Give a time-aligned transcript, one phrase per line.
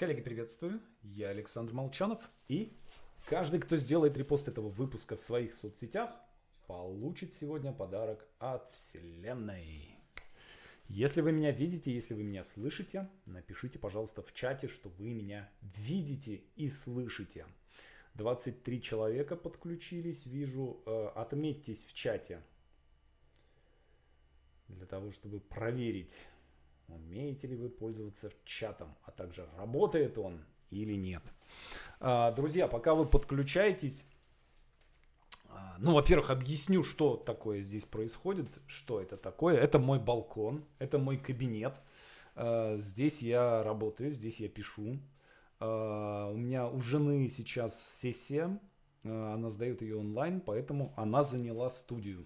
[0.00, 0.80] Коллеги, приветствую.
[1.02, 2.22] Я Александр Молчанов.
[2.48, 2.72] И
[3.26, 6.10] каждый, кто сделает репост этого выпуска в своих соцсетях,
[6.66, 9.94] получит сегодня подарок от Вселенной.
[10.88, 15.50] Если вы меня видите, если вы меня слышите, напишите, пожалуйста, в чате, что вы меня
[15.60, 17.44] видите и слышите.
[18.14, 20.82] 23 человека подключились, вижу.
[20.86, 22.42] Э, отметьтесь в чате
[24.66, 26.14] для того, чтобы проверить,
[26.92, 31.22] Умеете ли вы пользоваться чатом, а также работает он или нет.
[31.98, 34.06] А, друзья, пока вы подключаетесь,
[35.48, 39.56] а, ну, во-первых, объясню, что такое здесь происходит, что это такое.
[39.56, 41.74] Это мой балкон, это мой кабинет.
[42.36, 45.00] А, здесь я работаю, здесь я пишу.
[45.62, 45.64] У
[46.36, 48.58] меня у жены сейчас сессия,
[49.02, 52.24] она сдает ее онлайн, поэтому она заняла студию.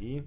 [0.00, 0.26] И,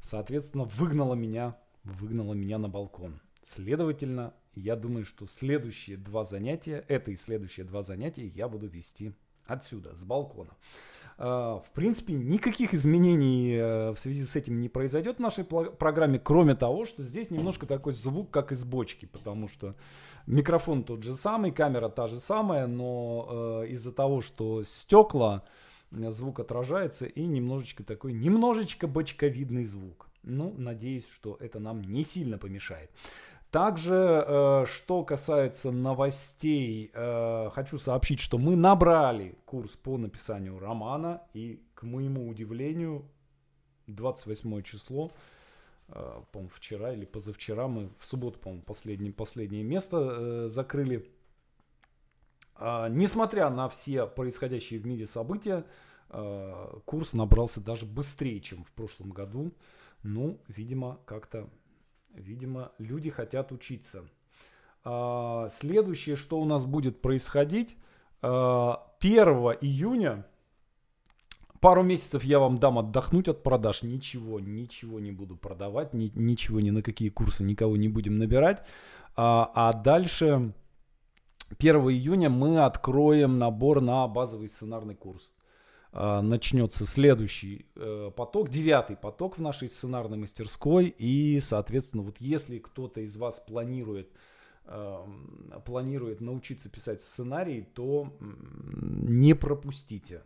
[0.00, 3.20] соответственно, выгнала меня выгнала меня на балкон.
[3.42, 9.12] Следовательно, я думаю, что следующие два занятия, это и следующие два занятия я буду вести
[9.46, 10.56] отсюда, с балкона.
[11.18, 16.18] А, в принципе, никаких изменений э, в связи с этим не произойдет в нашей программе,
[16.18, 19.76] кроме того, что здесь немножко такой звук, как из бочки, потому что
[20.26, 25.44] микрофон тот же самый, камера та же самая, но э, из-за того, что стекла,
[25.90, 30.05] э, звук отражается и немножечко такой, немножечко бочковидный звук.
[30.26, 32.90] Ну, надеюсь, что это нам не сильно помешает.
[33.50, 41.22] Также, э, что касается новостей, э, хочу сообщить, что мы набрали курс по написанию романа,
[41.32, 43.08] и, к моему удивлению,
[43.86, 45.12] 28 число,
[45.88, 51.08] э, по-моему, вчера или позавчера, мы в субботу, по-моему, последнее, последнее место закрыли.
[52.56, 55.64] А, несмотря на все происходящие в мире события,
[56.84, 59.52] курс набрался даже быстрее, чем в прошлом году.
[60.06, 61.48] Ну, видимо, как-то,
[62.14, 64.04] видимо, люди хотят учиться.
[64.84, 67.76] А, следующее, что у нас будет происходить,
[68.22, 70.24] а, 1 июня,
[71.60, 76.60] пару месяцев я вам дам отдохнуть от продаж, ничего, ничего не буду продавать, ни, ничего,
[76.60, 78.62] ни на какие курсы никого не будем набирать.
[79.16, 80.52] А, а дальше
[81.58, 85.32] 1 июня мы откроем набор на базовый сценарный курс.
[85.98, 90.88] А, начнется следующий э, поток, девятый поток в нашей сценарной мастерской.
[90.88, 94.12] И, соответственно, вот если кто-то из вас планирует,
[94.66, 100.20] эм, планирует научиться писать сценарий, то не пропустите.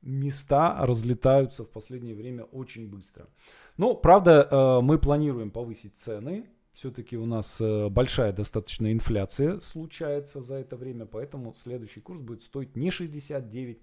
[0.00, 3.28] Места разлетаются в последнее время очень быстро.
[3.76, 6.46] Но, правда, э, мы планируем повысить цены.
[6.72, 12.42] Все-таки у нас э, большая достаточно инфляция случается за это время, поэтому следующий курс будет
[12.42, 13.82] стоить не 69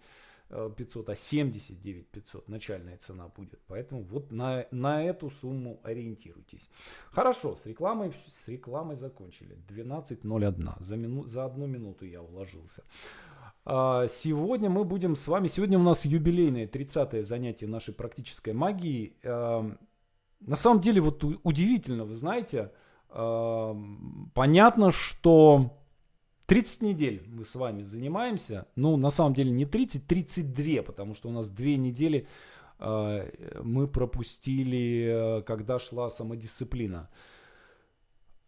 [0.51, 3.59] 500, а 79 500 начальная цена будет.
[3.67, 6.69] Поэтому вот на, на эту сумму ориентируйтесь.
[7.11, 9.57] Хорошо, с рекламой, с рекламой закончили.
[9.67, 10.73] 12.01.
[10.79, 12.83] За, мину, за одну минуту я уложился.
[13.63, 19.17] А, сегодня мы будем с вами, сегодня у нас юбилейное 30-е занятие нашей практической магии.
[19.23, 19.71] А,
[20.39, 22.71] на самом деле вот удивительно, вы знаете,
[23.09, 23.75] а,
[24.33, 25.80] понятно, что
[26.51, 28.67] 30 недель мы с вами занимаемся.
[28.75, 32.27] Ну, на самом деле не 30, 32, потому что у нас две недели
[32.77, 37.09] э, мы пропустили, э, когда шла самодисциплина.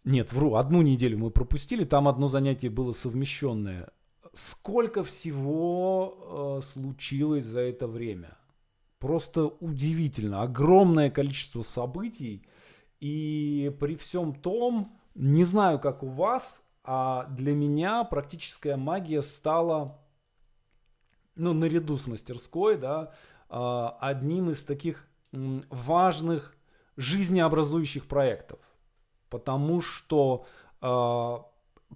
[0.04, 3.90] Нет, вру, одну неделю мы пропустили, там одно занятие было совмещенное.
[4.34, 8.38] Сколько всего э, случилось за это время?
[9.00, 10.42] Просто удивительно.
[10.42, 12.46] Огромное количество событий.
[13.00, 20.00] И при всем том, не знаю, как у вас, а для меня практическая магия стала,
[21.36, 23.14] ну, наряду с мастерской, да,
[23.50, 26.56] а, одним из таких важных
[26.98, 28.60] жизнеобразующих проектов.
[29.30, 30.46] Потому что
[30.82, 31.46] а,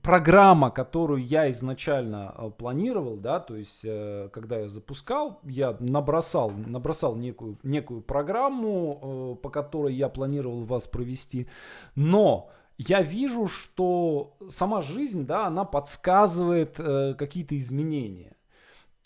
[0.01, 6.49] программа, которую я изначально а, планировал, да, то есть э, когда я запускал, я набросал,
[6.51, 11.47] набросал некую, некую программу, э, по которой я планировал вас провести,
[11.95, 18.35] но я вижу, что сама жизнь, да, она подсказывает э, какие-то изменения.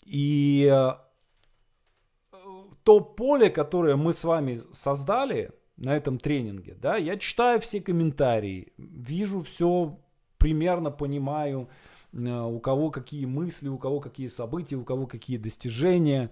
[0.04, 0.92] И э,
[2.82, 8.72] то поле, которое мы с вами создали на этом тренинге, да, я читаю все комментарии,
[8.76, 9.98] вижу все,
[10.36, 11.70] примерно понимаю,
[12.12, 16.30] э, у кого какие мысли, у кого какие события, у кого какие достижения.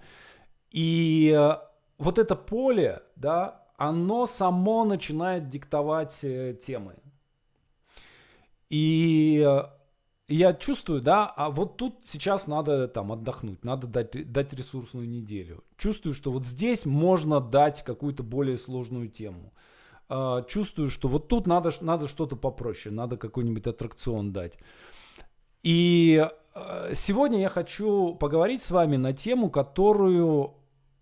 [0.73, 1.57] И э,
[1.97, 6.97] вот это поле, да, оно само начинает диктовать э, темы.
[8.71, 9.63] И э,
[10.29, 15.65] я чувствую, да, а вот тут сейчас надо там отдохнуть, надо дать, дать ресурсную неделю.
[15.77, 19.53] Чувствую, что вот здесь можно дать какую-то более сложную тему.
[20.09, 24.57] А, чувствую, что вот тут надо, надо что-то попроще, надо какой-нибудь аттракцион дать.
[25.65, 26.25] И
[26.55, 30.55] э, сегодня я хочу поговорить с вами на тему, которую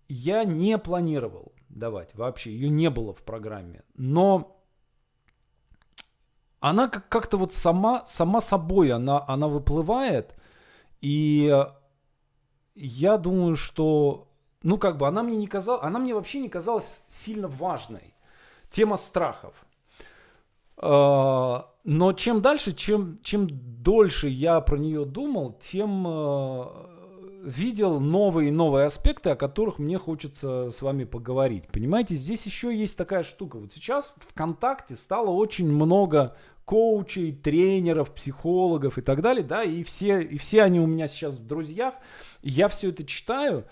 [0.07, 4.58] я не планировал давать вообще, ее не было в программе, но
[6.59, 10.35] она как- то вот сама, сама собой, она, она выплывает,
[11.01, 11.65] и
[12.75, 14.27] я думаю, что,
[14.63, 18.13] ну как бы, она мне не казалась, она мне вообще не казалась сильно важной.
[18.69, 19.65] Тема страхов.
[20.77, 26.98] А, но чем дальше, чем, чем дольше я про нее думал, тем э,
[27.43, 31.67] видел новые и новые аспекты, о которых мне хочется с вами поговорить.
[31.67, 33.57] Понимаете, здесь еще есть такая штука.
[33.57, 40.21] Вот сейчас ВКонтакте стало очень много коучей, тренеров, психологов и так далее, да, и все,
[40.21, 41.95] и все они у меня сейчас в друзьях.
[42.43, 43.65] Я все это читаю,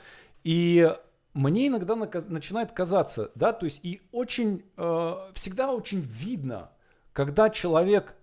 [0.44, 0.92] и
[1.34, 6.72] мне иногда начинает казаться, да, то есть и очень, э, всегда очень видно,
[7.14, 8.16] когда человек,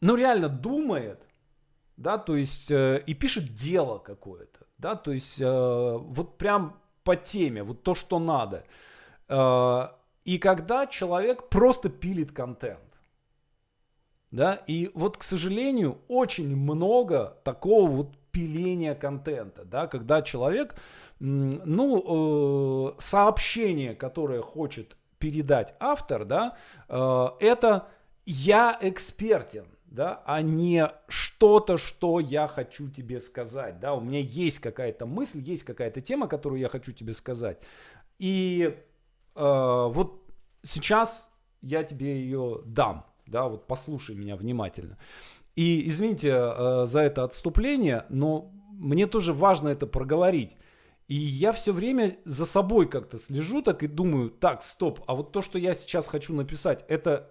[0.00, 1.26] ну, реально думает,
[1.96, 7.16] да, то есть э, и пишет дело какое-то, да, то есть э, вот прям по
[7.16, 8.64] теме, вот то, что надо.
[9.28, 9.88] Э,
[10.24, 12.80] и когда человек просто пилит контент,
[14.30, 20.74] да, и вот, к сожалению, очень много такого вот пиления контента, да, когда человек,
[21.20, 26.56] ну, э, сообщение, которое хочет передать автор, да,
[26.88, 27.88] э, это
[28.26, 29.66] я экспертен,
[29.96, 35.40] да, а не что-то, что я хочу тебе сказать, да, у меня есть какая-то мысль,
[35.40, 37.58] есть какая-то тема, которую я хочу тебе сказать,
[38.18, 38.76] и
[39.34, 40.22] э, вот
[40.62, 41.28] сейчас
[41.62, 44.98] я тебе ее дам, да, вот послушай меня внимательно.
[45.56, 50.52] И извините э, за это отступление, но мне тоже важно это проговорить.
[51.08, 55.32] И я все время за собой как-то слежу так и думаю, так, стоп, а вот
[55.32, 57.30] то, что я сейчас хочу написать, это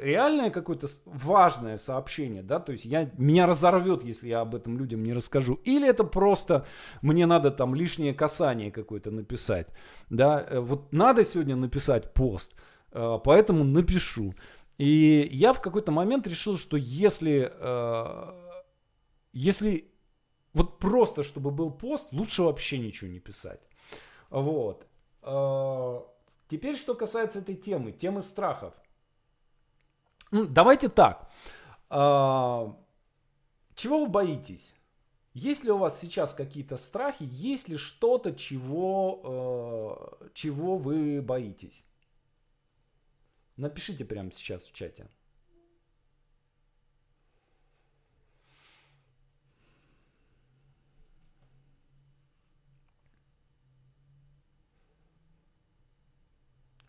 [0.00, 5.02] реальное какое-то важное сообщение, да, то есть я, меня разорвет, если я об этом людям
[5.02, 6.66] не расскажу, или это просто
[7.02, 9.68] мне надо там лишнее касание какое-то написать,
[10.08, 12.54] да, э, вот надо сегодня написать пост,
[12.92, 14.34] э, поэтому напишу.
[14.78, 18.56] И я в какой-то момент решил, что если, э,
[19.32, 19.92] если
[20.54, 23.60] вот просто, чтобы был пост, лучше вообще ничего не писать.
[24.30, 24.86] Вот.
[26.48, 28.74] Теперь, что касается этой темы, темы страхов.
[30.30, 31.28] Ну, давайте так.
[31.88, 32.76] А,
[33.74, 34.74] чего вы боитесь?
[35.32, 37.22] Есть ли у вас сейчас какие-то страхи?
[37.22, 41.84] Есть ли что-то, чего, э, чего вы боитесь?
[43.56, 45.08] Напишите прямо сейчас в чате.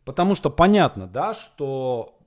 [0.04, 2.21] Потому что понятно, да, что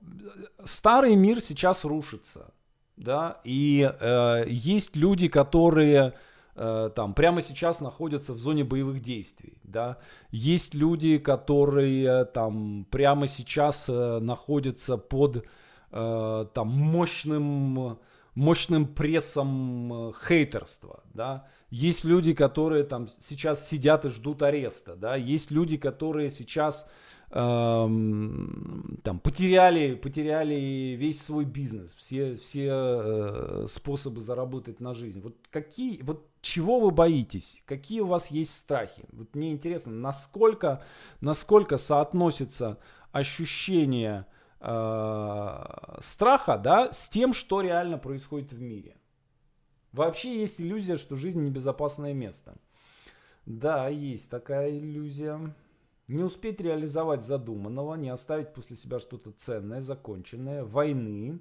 [0.63, 2.53] старый мир сейчас рушится,
[2.97, 6.13] да, и э, есть люди, которые
[6.55, 9.97] э, там прямо сейчас находятся в зоне боевых действий, да,
[10.31, 15.45] есть люди, которые там прямо сейчас э, находятся под
[15.91, 17.99] э, там мощным
[18.35, 25.15] мощным прессом э, хейтерства, да, есть люди, которые там сейчас сидят и ждут ареста, да,
[25.15, 26.91] есть люди, которые сейчас эм,
[27.29, 35.21] там потеряли, потеряли весь свой бизнес, все, все э, способы заработать на жизнь.
[35.21, 37.61] Вот какие, вот чего вы боитесь?
[37.65, 39.05] Какие у вас есть страхи?
[39.11, 40.83] Вот мне интересно, насколько,
[41.19, 42.77] насколько соотносится
[43.11, 44.27] ощущение
[44.59, 48.95] э, страха, да, с тем, что реально происходит в мире.
[49.91, 52.55] Вообще есть иллюзия, что жизнь небезопасное место.
[53.45, 55.53] Да, есть такая иллюзия.
[56.07, 61.39] Не успеть реализовать задуманного, не оставить после себя что-то ценное, законченное, войны.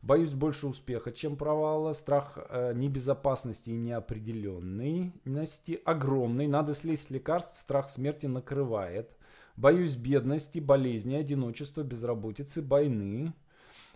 [0.00, 1.92] Боюсь больше успеха, чем провала.
[1.92, 6.46] Страх э, небезопасности и неопределенности огромный.
[6.46, 9.14] Надо слезть с лекарств, страх смерти накрывает.
[9.56, 13.34] Боюсь бедности, болезни, одиночества, безработицы, войны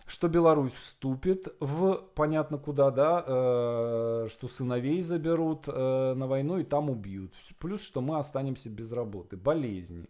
[0.09, 6.63] что Беларусь вступит в понятно куда, да, э, что сыновей заберут э, на войну и
[6.63, 7.33] там убьют.
[7.59, 10.07] Плюс, что мы останемся без работы, болезни.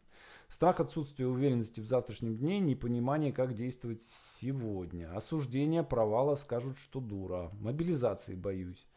[0.47, 5.13] Страх отсутствия уверенности в завтрашнем дне, непонимание, как действовать сегодня.
[5.13, 7.51] Осуждение, провала, скажут, что дура.
[7.59, 8.87] Мобилизации боюсь.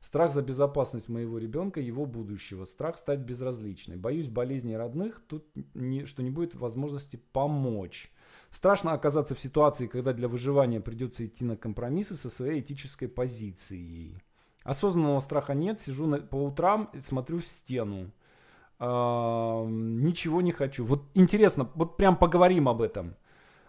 [0.00, 2.64] Страх за безопасность моего ребенка, его будущего.
[2.64, 3.96] Страх стать безразличной.
[3.96, 8.10] Боюсь болезней родных, тут не, что не будет возможности помочь.
[8.50, 14.16] Страшно оказаться в ситуации, когда для выживания придется идти на компромиссы со своей этической позицией.
[14.64, 18.10] Осознанного страха нет, сижу на, по утрам и смотрю в стену.
[18.78, 20.84] А, ничего не хочу.
[20.84, 23.14] Вот интересно, вот прям поговорим об этом.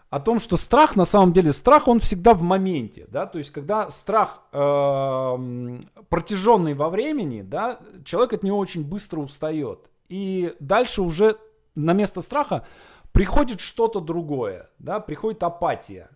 [0.10, 3.52] о том, что страх, на самом деле, страх, он всегда в моменте, да, то есть,
[3.52, 9.90] когда страх э, протяженный во времени, да, человек от него очень быстро устает.
[10.08, 11.38] И дальше уже
[11.76, 12.66] на место страха
[13.12, 16.10] приходит что-то другое, да, приходит апатия.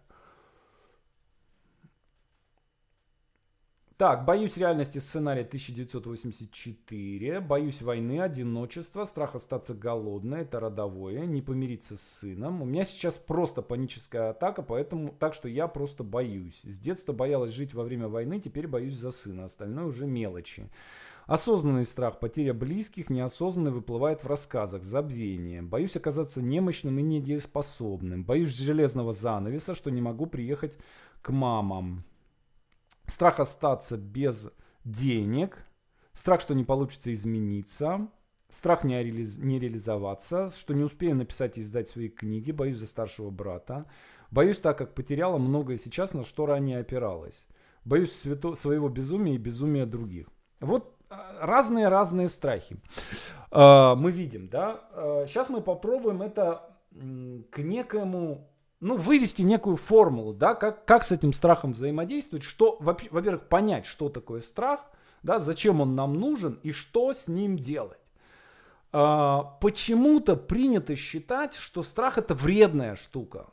[3.95, 11.95] Так, боюсь реальности сценария 1984, боюсь войны, одиночества, страх остаться голодной, это родовое, не помириться
[11.95, 12.63] с сыном.
[12.63, 16.63] У меня сейчас просто паническая атака, поэтому так что я просто боюсь.
[16.63, 20.69] С детства боялась жить во время войны, теперь боюсь за сына, остальное уже мелочи.
[21.25, 25.61] Осознанный страх, потеря близких, неосознанный выплывает в рассказах, забвение.
[25.61, 28.25] Боюсь оказаться немощным и недееспособным.
[28.25, 30.77] Боюсь железного занавеса, что не могу приехать
[31.21, 32.03] к мамам.
[33.05, 34.51] Страх остаться без
[34.83, 35.65] денег.
[36.11, 38.07] Страх, что не получится измениться.
[38.49, 39.39] Страх не, реализ...
[39.39, 43.87] не реализоваться, что не успею написать и издать свои книги, боюсь за старшего брата.
[44.29, 47.47] Боюсь, так как потеряла многое сейчас, на что ранее опиралась.
[47.83, 48.53] Боюсь свято...
[48.53, 50.27] своего безумия и безумия других.
[50.59, 50.95] Вот
[51.39, 52.77] разные-разные страхи
[53.51, 54.81] э, мы видим, да.
[55.27, 58.47] Сейчас э, мы попробуем это к некоему,
[58.79, 64.09] ну, вывести некую формулу, да, как, как с этим страхом взаимодействовать, что, во-первых, понять, что
[64.09, 64.85] такое страх,
[65.23, 67.97] да, зачем он нам нужен и что с ним делать.
[68.93, 73.47] Э, почему-то принято считать, что страх это вредная штука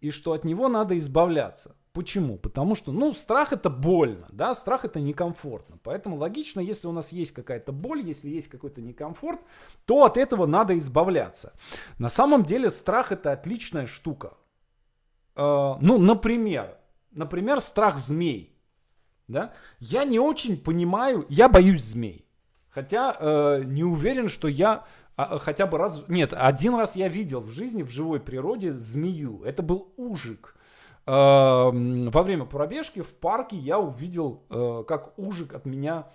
[0.00, 1.76] и что от него надо избавляться.
[1.92, 2.38] Почему?
[2.38, 5.78] Потому что, ну, страх это больно, да, страх это некомфортно.
[5.82, 9.40] Поэтому логично, если у нас есть какая-то боль, если есть какой-то некомфорт,
[9.86, 11.52] то от этого надо избавляться.
[11.98, 14.34] На самом деле страх это отличная штука.
[15.34, 16.76] Э, ну, например,
[17.10, 18.56] например, страх змей.
[19.26, 19.52] Да?
[19.80, 22.24] Я не очень понимаю, я боюсь змей.
[22.68, 26.04] Хотя э, не уверен, что я а, хотя бы раз...
[26.08, 29.42] Нет, один раз я видел в жизни, в живой природе змею.
[29.44, 30.56] Это был ужик.
[31.06, 36.06] Эм, во время пробежки в парке я увидел, э, как ужик от меня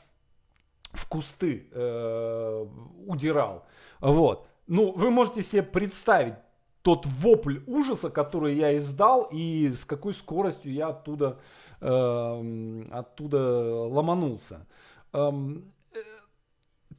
[0.94, 2.66] в кусты э,
[3.08, 3.66] удирал.
[4.00, 4.48] Вот.
[4.68, 6.36] Ну, вы можете себе представить
[6.82, 11.40] тот вопль ужаса, который я издал, и с какой скоростью я оттуда,
[11.82, 14.68] э, оттуда ломанулся.
[15.12, 15.98] Эм, э,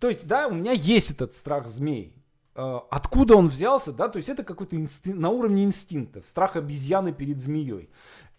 [0.01, 2.15] то есть, да, у меня есть этот страх змей.
[2.57, 7.13] Э, откуда он взялся, да, то есть это какой-то инстинкт, на уровне инстинктов, страх обезьяны
[7.13, 7.91] перед змеей.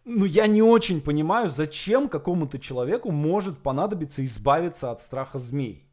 [0.05, 5.87] Ну, я не очень понимаю, зачем какому-то человеку может понадобиться избавиться от страха змей.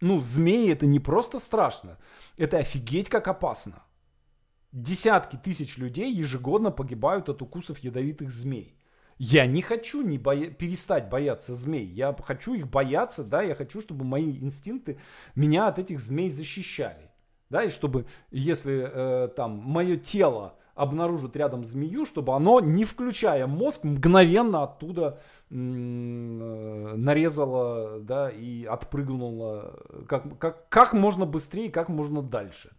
[0.00, 1.98] Ну, змеи это не просто страшно,
[2.36, 3.82] это офигеть как опасно.
[4.72, 8.78] Десятки тысяч людей ежегодно погибают от укусов ядовитых змей.
[9.16, 10.50] Я не хочу не боя...
[10.50, 11.86] перестать бояться змей.
[11.86, 15.00] Я хочу их бояться, да, я хочу, чтобы мои инстинкты
[15.34, 17.07] меня от этих змей защищали
[17.50, 23.46] да, и чтобы, если э, там мое тело обнаружит рядом змею, чтобы оно, не включая
[23.46, 25.18] мозг, мгновенно оттуда
[25.50, 32.70] э, нарезало, да, и отпрыгнуло как, как, как можно быстрее, как можно дальше.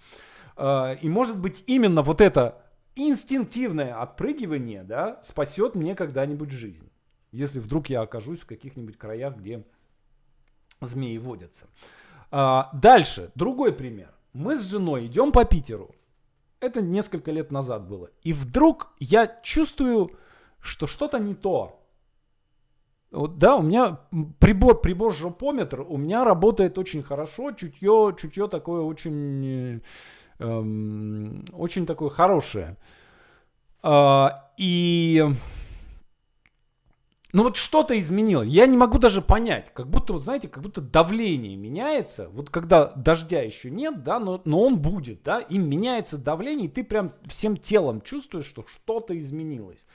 [0.55, 2.61] Э, и может быть именно вот это
[2.95, 6.89] инстинктивное отпрыгивание, да, спасет мне когда-нибудь жизнь.
[7.31, 9.63] Если вдруг я окажусь в каких-нибудь краях, где
[10.79, 11.67] змеи водятся.
[12.31, 15.95] А, дальше, другой пример мы с женой идем по Питеру.
[16.59, 18.09] Это несколько лет назад было.
[18.23, 20.11] И вдруг я чувствую,
[20.59, 21.79] что что-то не то.
[23.11, 23.99] Вот, да, у меня
[24.39, 29.81] прибор, прибор жопометр у меня работает очень хорошо, чутье, чутье такое очень,
[30.37, 32.77] эм, очень такое хорошее.
[33.81, 35.25] А, и
[37.31, 38.49] ну вот что-то изменилось.
[38.49, 39.71] Я не могу даже понять.
[39.73, 42.29] Как будто, вот знаете, как будто давление меняется.
[42.29, 46.71] Вот когда дождя еще нет, да, но, но он будет, да, и меняется давление, и
[46.71, 49.85] ты прям всем телом чувствуешь, что что-то изменилось.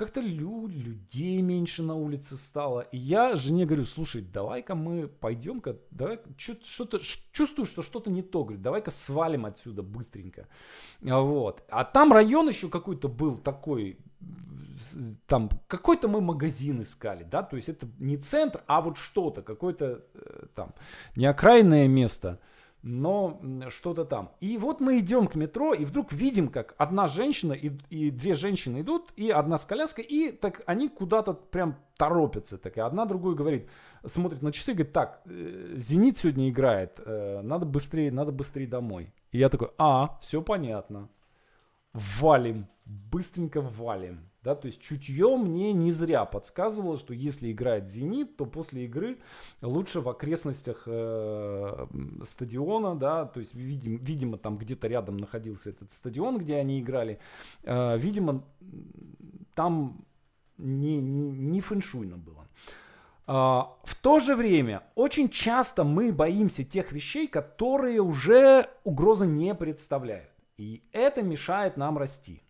[0.00, 2.80] Как-то лю- людей меньше на улице стало.
[2.80, 6.98] И я жене говорю, слушай, давай-ка мы пойдем-ка, давай, что-то,
[7.32, 8.44] чувствую, что что-то не то.
[8.44, 10.48] Говорю, давай-ка свалим отсюда быстренько.
[11.02, 11.62] Вот.
[11.68, 13.98] А там район еще какой-то был такой,
[15.26, 20.02] там какой-то мы магазин искали, да, то есть это не центр, а вот что-то, какое-то
[20.14, 20.72] э, там
[21.14, 22.40] не окраинное место,
[22.82, 24.32] но что-то там.
[24.40, 28.34] И вот мы идем к метро, и вдруг видим, как одна женщина и, и две
[28.34, 32.56] женщины идут, и одна с коляской, и так они куда-то прям торопятся.
[32.58, 33.68] Так, и одна другую говорит,
[34.06, 39.12] смотрит на часы, говорит, так, э, Зенит сегодня играет, э, надо быстрее, надо быстрее домой.
[39.30, 41.08] И я такой, а, все понятно.
[41.92, 44.29] Валим, быстренько валим.
[44.42, 49.18] Да, то есть чутье мне не зря подсказывало, что если играет «Зенит», то после игры
[49.60, 51.86] лучше в окрестностях э,
[52.24, 57.20] стадиона, да, то есть, видим, видимо, там где-то рядом находился этот стадион, где они играли,
[57.64, 58.42] э, видимо,
[59.54, 60.06] там
[60.56, 62.46] не, не, фэншуйно было.
[63.26, 69.54] А, в то же время очень часто мы боимся тех вещей, которые уже угрозы не
[69.54, 70.30] представляют.
[70.56, 72.42] И это мешает нам расти.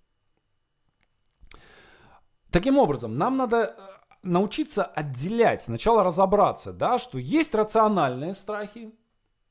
[2.50, 3.90] Таким образом, нам надо э,
[4.23, 8.92] научиться отделять, сначала разобраться, да, что есть рациональные страхи,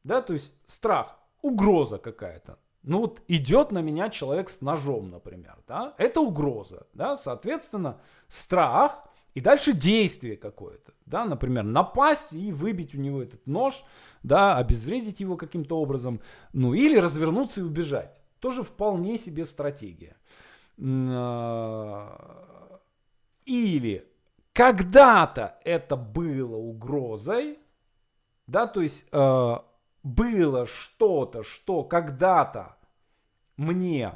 [0.04, 2.60] да, то есть страх, угроза какая-то.
[2.84, 9.08] Ну вот идет на меня человек с ножом, например, да, это угроза, да, соответственно, страх
[9.34, 13.84] и дальше действие какое-то, да, например, напасть и выбить у него этот нож,
[14.24, 18.20] да, обезвредить его каким-то образом, ну или развернуться и убежать.
[18.40, 20.16] Тоже вполне себе стратегия.
[23.50, 24.08] Или
[24.54, 27.58] когда-то это было угрозой,
[28.46, 29.56] да, то есть э,
[30.04, 32.78] было что-то, что когда-то
[33.58, 34.16] мне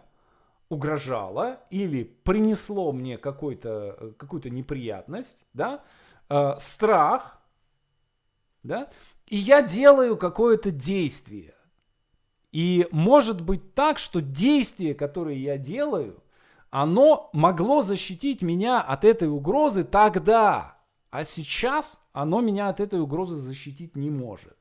[0.70, 5.84] угрожало или принесло мне какую-то какую неприятность, да,
[6.30, 7.42] э, страх,
[8.62, 8.92] да,
[9.26, 11.56] и я делаю какое-то действие.
[12.52, 16.23] И может быть так, что действие, которое я делаю,
[16.74, 20.80] оно могло защитить меня от этой угрозы тогда,
[21.12, 24.58] а сейчас оно меня от этой угрозы защитить не может.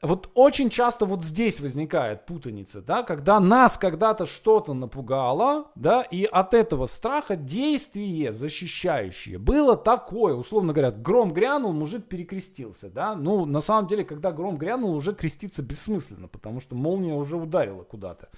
[0.00, 6.24] Вот очень часто вот здесь возникает путаница, да, когда нас когда-то что-то напугало, да, и
[6.24, 13.44] от этого страха действие защищающее было такое, условно говоря, гром грянул, мужик перекрестился, да, ну,
[13.44, 18.30] на самом деле, когда гром грянул, уже креститься бессмысленно, потому что молния уже ударила куда-то.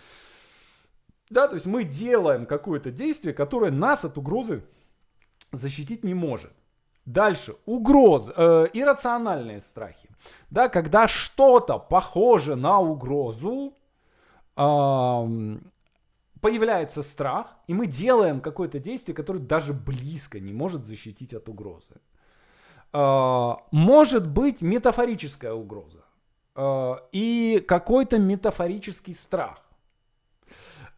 [1.31, 4.65] Да, то есть мы делаем какое-то действие, которое нас от угрозы
[5.53, 6.53] защитить не может.
[7.07, 10.11] Дальше, угрозы, э, иррациональные страхи.
[10.51, 13.75] Да, когда что-то похоже на угрозу,
[14.57, 15.59] э,
[16.41, 22.01] появляется страх, и мы делаем какое-то действие, которое даже близко не может защитить от угрозы.
[22.93, 26.05] Э, может быть метафорическая угроза
[26.57, 29.70] э, и какой-то метафорический страх.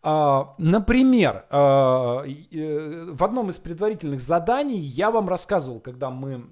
[0.02, 6.44] А, например, а, э, в одном из предварительных заданий я вам рассказывал, когда мы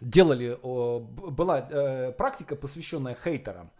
[0.00, 3.70] делали, была э, практика, посвященная хейтерам.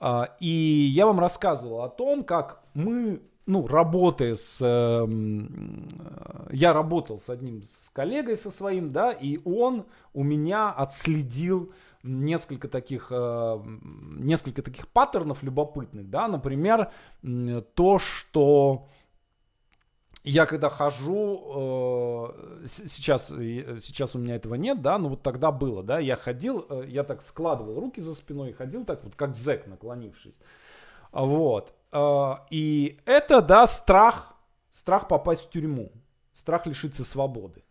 [0.00, 0.48] А, и
[0.94, 4.60] я вам рассказывал о том, как мы, ну, работая с...
[4.62, 5.88] Эм,
[6.50, 11.72] я работал с одним с коллегой со своим, да, и он у меня отследил
[12.04, 16.90] несколько таких, э, несколько таких паттернов любопытных, да, например,
[17.74, 18.88] то, что
[20.22, 22.30] я когда хожу,
[22.62, 26.66] э, сейчас, сейчас у меня этого нет, да, но вот тогда было, да, я ходил,
[26.68, 30.38] э, я так складывал руки за спиной и ходил так вот, как зэк, наклонившись.
[31.10, 31.72] Вот.
[32.50, 34.34] И это, да, страх,
[34.72, 35.92] страх попасть в тюрьму,
[36.32, 37.63] страх лишиться свободы.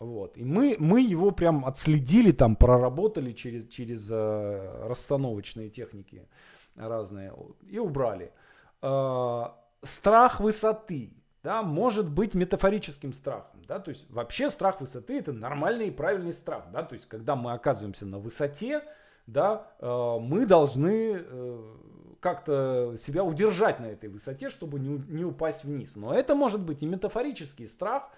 [0.00, 0.38] Вот.
[0.38, 6.26] И мы, мы его прям отследили, там, проработали через, через э, расстановочные техники
[6.74, 7.34] разные
[7.68, 8.32] и убрали.
[8.80, 9.44] Э,
[9.82, 15.88] страх высоты, да, может быть метафорическим страхом, да, то есть вообще страх высоты это нормальный
[15.88, 18.82] и правильный страх, да, то есть когда мы оказываемся на высоте,
[19.26, 21.74] да, э, мы должны э,
[22.20, 25.96] как-то себя удержать на этой высоте, чтобы не, не упасть вниз.
[25.96, 28.10] Но это может быть и метафорический страх,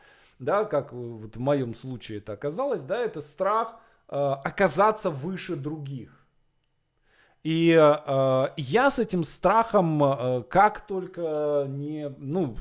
[0.42, 3.76] да, как вот в моем случае это оказалось, да, это страх
[4.08, 6.26] э, оказаться выше других.
[7.44, 12.56] И э, я с этим страхом э, как только не, ну,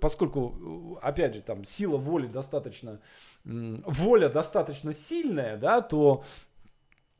[0.00, 3.00] поскольку, опять же, там сила воли достаточно,
[3.44, 3.48] э,
[3.86, 6.24] воля достаточно сильная, да, то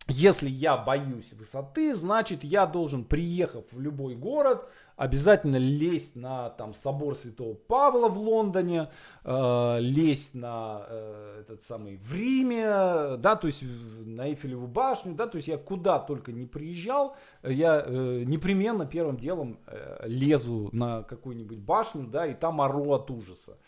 [0.08, 6.74] если я боюсь высоты, значит я должен, приехав в любой город, обязательно лезть на там
[6.74, 8.88] собор Святого Павла в Лондоне,
[9.24, 15.26] э, лезть на э, этот самый в Риме, да, то есть на Эйфелеву башню, да,
[15.26, 21.02] то есть я куда только не приезжал, я э, непременно первым делом э, лезу на
[21.02, 23.58] какую-нибудь башню, да, и там ору от ужаса.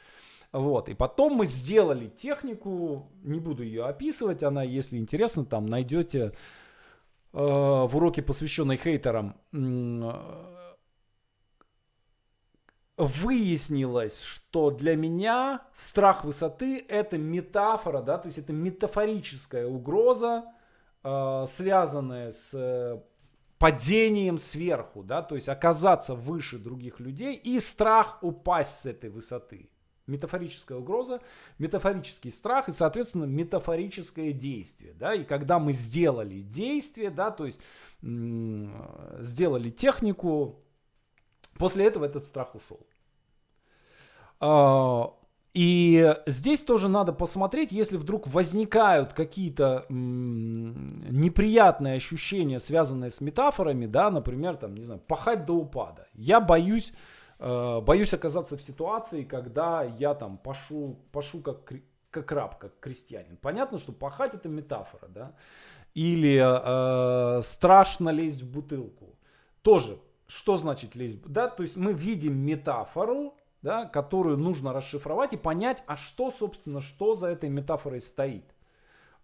[0.53, 0.89] Вот.
[0.89, 6.33] И потом мы сделали технику, не буду ее описывать, она, если интересно, там найдете
[7.33, 10.49] э, в уроке, посвященной хейтерам, э,
[12.97, 20.45] выяснилось, что для меня страх высоты это метафора, да, то есть это метафорическая угроза,
[21.05, 23.01] э, связанная с э,
[23.59, 29.69] падением сверху, да, то есть оказаться выше других людей и страх упасть с этой высоты.
[30.09, 31.21] Метафорическая угроза,
[31.59, 34.95] метафорический страх и, соответственно, метафорическое действие.
[34.95, 35.15] Да?
[35.15, 37.61] И когда мы сделали действие, да, то есть
[38.01, 40.61] сделали технику,
[41.59, 42.87] после этого этот страх ушел.
[44.41, 45.15] А,
[45.55, 54.11] и здесь тоже надо посмотреть, если вдруг возникают какие-то неприятные ощущения, связанные с метафорами, да,
[54.11, 56.07] например, там, не знаю, пахать до упада.
[56.15, 56.93] Я боюсь,
[57.39, 61.73] боюсь оказаться в ситуации, когда я там пашу, пашу как,
[62.11, 63.37] как раб, как крестьянин.
[63.37, 65.33] Понятно, что пахать это метафора, да.
[65.95, 69.17] Или э, страшно лезть в бутылку.
[69.63, 71.21] Тоже, что значит лезть?
[71.27, 76.81] Да, то есть мы видим метафору, да, которую нужно расшифровать и понять, а что, собственно,
[76.81, 78.45] что за этой метафорой стоит.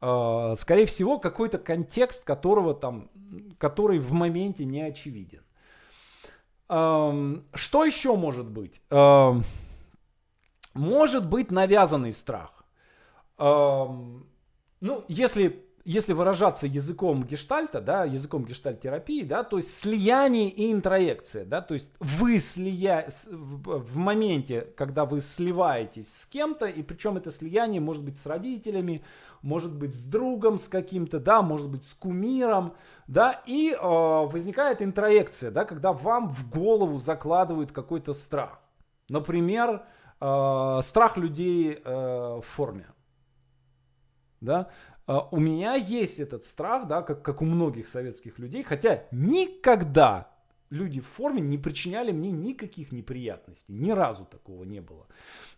[0.00, 3.11] А, скорее всего, какой-то контекст, которого там,
[3.59, 5.43] который в моменте не очевиден.
[6.66, 8.81] Что еще может быть?
[10.74, 12.64] Может быть навязанный страх.
[13.38, 14.24] Ну,
[15.09, 21.61] если если выражаться языком гештальта, да, языком гештальтерапии, да, то есть слияние и интроекция, да,
[21.61, 23.09] то есть вы слия...
[23.31, 29.05] в моменте, когда вы сливаетесь с кем-то, и причем это слияние может быть с родителями,
[29.42, 32.73] может быть с другом с каким-то, да, может быть с кумиром,
[33.07, 38.62] да, и э, возникает интроекция, да, когда вам в голову закладывают какой-то страх.
[39.11, 39.83] Например,
[40.18, 42.87] э, страх людей э, в форме.
[44.44, 44.70] Да?
[45.07, 50.30] А, у меня есть этот страх, да, как, как у многих советских людей, хотя никогда
[50.70, 55.07] люди в форме не причиняли мне никаких неприятностей, ни разу такого не было,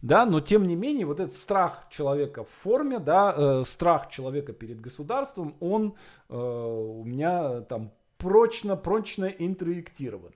[0.02, 4.52] да, но тем не менее вот этот страх человека в форме, да, э, страх человека
[4.52, 5.94] перед государством, он
[6.28, 10.32] э, у меня там прочно, прочно интроектирован.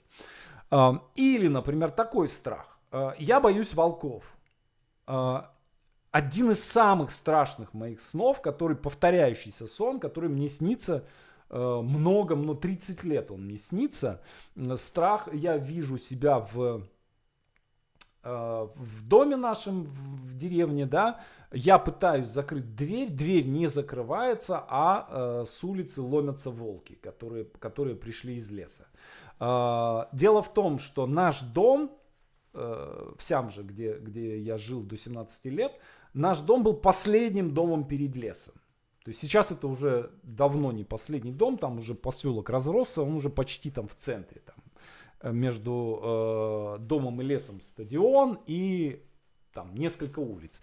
[0.71, 2.79] Э, или, например, такой страх.
[2.93, 4.25] Э, я боюсь волков.
[6.13, 11.05] Э, один из самых страшных моих снов, который повторяющийся сон, который мне снится
[11.49, 14.21] э, много, но 30 лет он мне снится.
[14.77, 16.83] Страх, я вижу себя в,
[18.23, 21.21] э, в доме нашем, в деревне, да,
[21.53, 27.97] я пытаюсь закрыть дверь, дверь не закрывается, а э, с улицы ломятся волки, которые, которые
[27.97, 28.87] пришли из леса.
[30.13, 31.97] Дело в том, что наш дом,
[32.53, 35.73] в Сямже, где, где я жил до 17 лет,
[36.15, 38.55] наш дом был последним домом перед лесом.
[39.05, 43.31] То есть сейчас это уже давно не последний дом, там уже поселок разросся, он уже
[43.31, 44.43] почти там в центре.
[44.45, 44.57] Там,
[45.21, 49.03] э, между э, домом и лесом стадион и
[49.53, 50.61] там несколько улиц.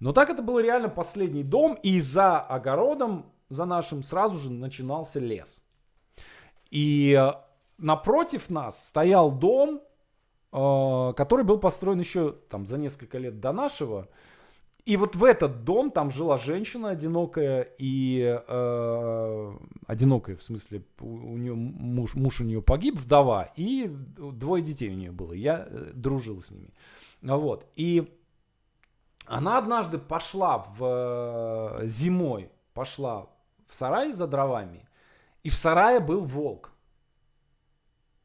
[0.00, 5.18] Но так это был реально последний дом, и за огородом, за нашим, сразу же начинался
[5.18, 5.64] лес.
[6.70, 7.32] И э,
[7.78, 9.80] напротив нас стоял дом,
[10.52, 14.08] э, который был построен еще там за несколько лет до нашего.
[14.88, 21.36] И вот в этот дом там жила женщина одинокая и э, одинокая в смысле у,
[21.36, 25.34] нее муж муж у нее погиб вдова и двое детей у нее было.
[25.34, 26.70] Я э, дружил с ними.
[27.20, 28.18] Вот и
[29.26, 33.26] она однажды пошла в э, зимой пошла
[33.66, 34.88] в сарай за дровами
[35.42, 36.72] и в сарае был волк.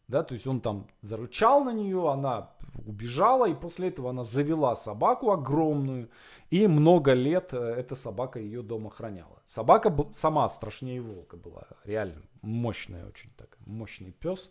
[0.07, 2.52] Да, то есть он там зарычал на нее, она
[2.85, 6.09] убежала, и после этого она завела собаку огромную,
[6.49, 9.41] и много лет э, эта собака ее дома охраняла.
[9.45, 14.49] Собака сама страшнее волка была, реально мощная очень такая, мощный пес.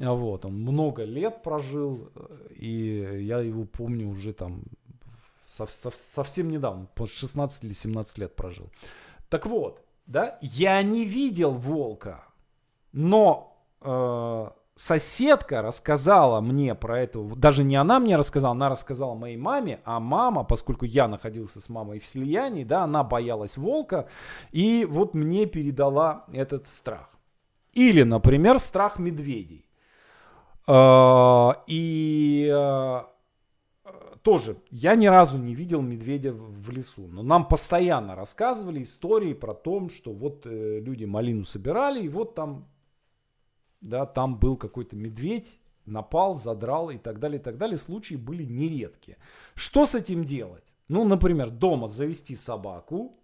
[0.00, 4.62] А вот, он много лет прожил, э, и я его помню уже там
[5.46, 8.70] сов, сов, совсем недавно, по 16 или 17 лет прожил.
[9.28, 12.24] Так вот, да, я не видел волка,
[12.92, 19.36] но э, соседка рассказала мне про это, даже не она мне рассказала, она рассказала моей
[19.36, 24.08] маме, а мама, поскольку я находился с мамой в слиянии, да, она боялась волка,
[24.52, 27.10] и вот мне передала этот страх.
[27.72, 29.66] Или, например, страх медведей.
[30.68, 33.08] А, и а,
[34.22, 39.54] тоже, я ни разу не видел медведя в лесу, но нам постоянно рассказывали истории про
[39.54, 42.68] то, что вот э, люди малину собирали, и вот там
[43.80, 47.76] да, там был какой-то медведь, напал, задрал и так далее, и так далее.
[47.76, 49.16] Случаи были нередки.
[49.54, 50.64] Что с этим делать?
[50.88, 53.18] Ну, например, дома завести собаку,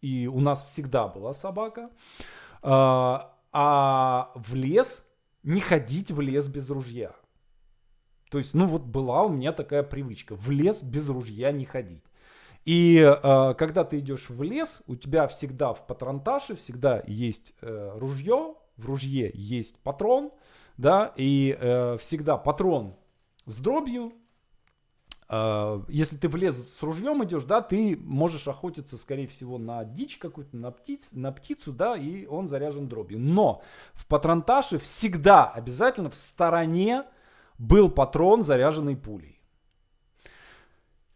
[0.00, 1.90] и у нас всегда была собака,
[2.62, 5.06] а, а в лес
[5.42, 7.14] не ходить в лес без ружья.
[8.30, 12.04] То есть, ну вот была у меня такая привычка, в лес без ружья не ходить.
[12.64, 17.92] И э, когда ты идешь в лес, у тебя всегда в патронташе всегда есть э,
[17.96, 20.32] ружье, в ружье есть патрон,
[20.76, 22.96] да, и э, всегда патрон
[23.46, 24.12] с дробью,
[25.28, 29.84] э, если ты в лес с ружьем идешь, да, ты можешь охотиться, скорее всего, на
[29.84, 33.18] дичь какую-то, на, птиц, на птицу, да, и он заряжен дробью.
[33.20, 33.62] Но
[33.92, 37.04] в патронташе всегда обязательно в стороне
[37.58, 39.40] был патрон, заряженный пулей.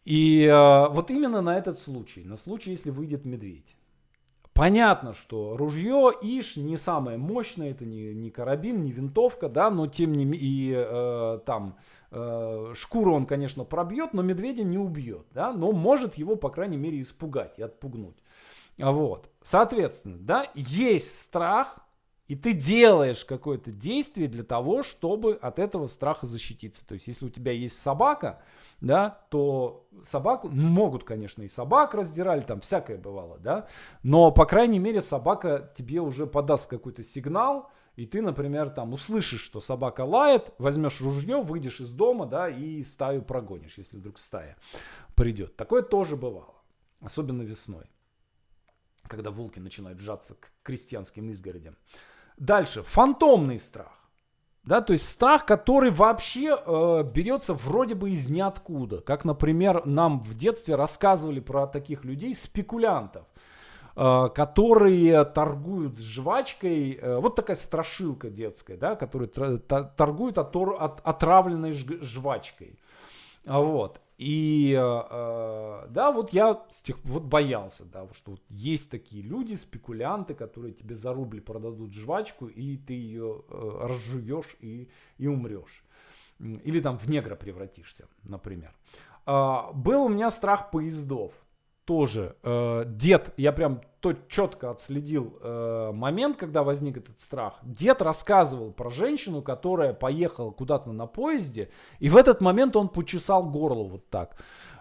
[0.04, 3.74] И э, вот именно на этот случай, на случай, если выйдет медведь.
[4.54, 9.88] Понятно, что ружье Иш не самое мощное, это не, не карабин, не винтовка, да, но
[9.88, 11.76] тем не менее, и э, там
[12.12, 16.76] э, шкуру он, конечно, пробьет, но медведя не убьет, да, но может его, по крайней
[16.76, 18.16] мере, испугать и отпугнуть.
[18.78, 21.80] Вот, соответственно, да, есть страх,
[22.28, 26.86] и ты делаешь какое-то действие для того, чтобы от этого страха защититься.
[26.86, 28.40] То есть, если у тебя есть собака,
[28.84, 33.66] да, то собаку, ну, могут, конечно, и собак раздирали, там всякое бывало, да,
[34.02, 39.40] но, по крайней мере, собака тебе уже подаст какой-то сигнал, и ты, например, там услышишь,
[39.40, 44.56] что собака лает, возьмешь ружье, выйдешь из дома, да, и стаю прогонишь, если вдруг стая
[45.14, 45.56] придет.
[45.56, 46.54] Такое тоже бывало,
[47.00, 47.84] особенно весной,
[49.06, 51.76] когда волки начинают сжаться к крестьянским изгородям.
[52.36, 54.03] Дальше, фантомный страх.
[54.64, 59.02] Да, то есть страх, который вообще э, берется вроде бы из ниоткуда.
[59.02, 63.26] Как, например, нам в детстве рассказывали про таких людей, спекулянтов,
[63.94, 66.92] э, которые торгуют жвачкой.
[66.92, 72.78] Э, вот такая страшилка детская, да, которые торгуют отор, от, отравленной жвачкой.
[73.44, 74.00] Вот.
[74.16, 79.22] И э, э, да, вот я с тех, вот боялся, да, что вот есть такие
[79.22, 85.26] люди, спекулянты, которые тебе за рубль продадут жвачку, и ты ее э, разжуешь и, и
[85.26, 85.84] умрешь.
[86.38, 88.72] Или там в негра превратишься, например.
[89.26, 91.43] Э, был у меня страх поездов
[91.84, 97.58] тоже э, дед, я прям то четко отследил э, момент, когда возник этот страх.
[97.62, 101.70] Дед рассказывал про женщину, которая поехала куда-то на поезде,
[102.00, 104.36] и в этот момент он почесал горло вот так.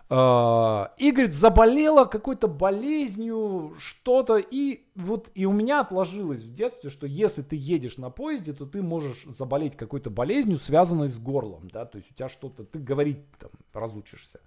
[0.09, 6.89] Э, и говорит, заболела какой-то болезнью, что-то, и вот и у меня отложилось в детстве,
[6.89, 11.69] что если ты едешь на поезде, то ты можешь заболеть какой-то болезнью, связанной с горлом,
[11.69, 14.41] да, то есть у тебя что-то, ты говорить там разучишься.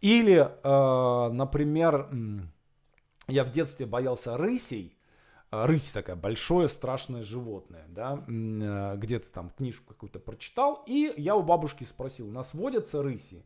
[0.00, 2.08] Или, э, например,
[3.26, 4.96] я в детстве боялся рысей.
[5.50, 11.34] Э, рысь такая большое страшное животное, да, э, где-то там книжку какую-то прочитал, и я
[11.34, 13.44] у бабушки спросил, у нас водятся рыси?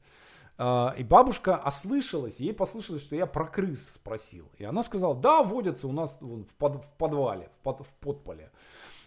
[0.58, 4.50] И бабушка ослышалась, ей послышалось, что я про крыс спросил.
[4.58, 8.52] И она сказала, да, водятся у нас в, под, в подвале, в, под, в подполе.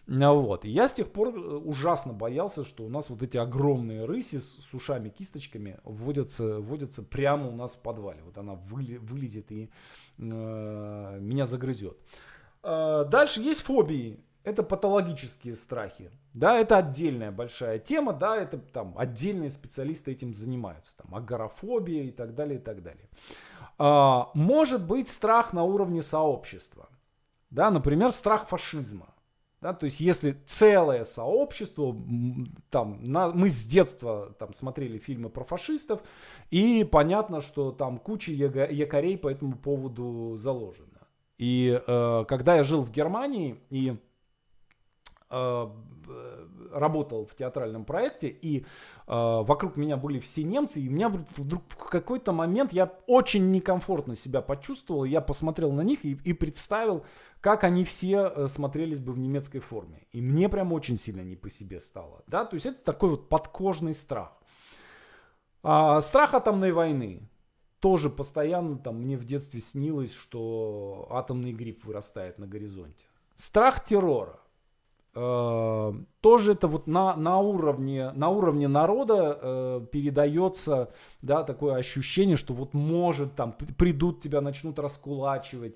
[0.07, 0.65] Вот.
[0.65, 4.37] И я с тех пор э, ужасно боялся, что у нас вот эти огромные рыси
[4.37, 8.21] с ушами, кисточками вводятся, вводятся прямо у нас в подвале.
[8.23, 9.71] Вот она вылезет и
[10.17, 11.97] э, меня загрызет.
[12.63, 14.19] Э, дальше есть фобии.
[14.43, 16.11] Это патологические страхи.
[16.33, 20.95] Да, это отдельная большая тема, да, это там отдельные специалисты этим занимаются.
[20.97, 23.09] Там агорафобия и так далее, и так далее.
[23.79, 26.89] Э, может быть страх на уровне сообщества.
[27.49, 29.14] Да, например, страх фашизма.
[29.65, 31.95] Да, то есть если целое сообщество,
[32.69, 36.01] там, на, мы с детства там, смотрели фильмы про фашистов,
[36.51, 41.07] и понятно, что там куча якорей по этому поводу заложено.
[41.39, 43.97] И э, когда я жил в Германии и
[45.31, 45.69] э,
[46.71, 48.63] работал в театральном проекте, и э,
[49.07, 54.13] вокруг меня были все немцы, и у меня вдруг в какой-то момент я очень некомфортно
[54.13, 57.03] себя почувствовал, я посмотрел на них и, и представил,
[57.45, 60.07] как они все э, смотрелись бы в немецкой форме.
[60.11, 62.23] И мне прям очень сильно не по себе стало.
[62.25, 62.43] Да?
[62.43, 64.33] То есть это такой вот подкожный страх.
[65.61, 67.29] А, страх атомной войны.
[67.81, 73.05] Тоже постоянно там мне в детстве снилось, что атомный гриб вырастает на горизонте.
[73.35, 74.39] Страх террора.
[75.15, 82.35] Э, тоже это вот на, на, уровне, на уровне народа э, передается да, такое ощущение,
[82.35, 85.75] что вот может там придут тебя, начнут раскулачивать,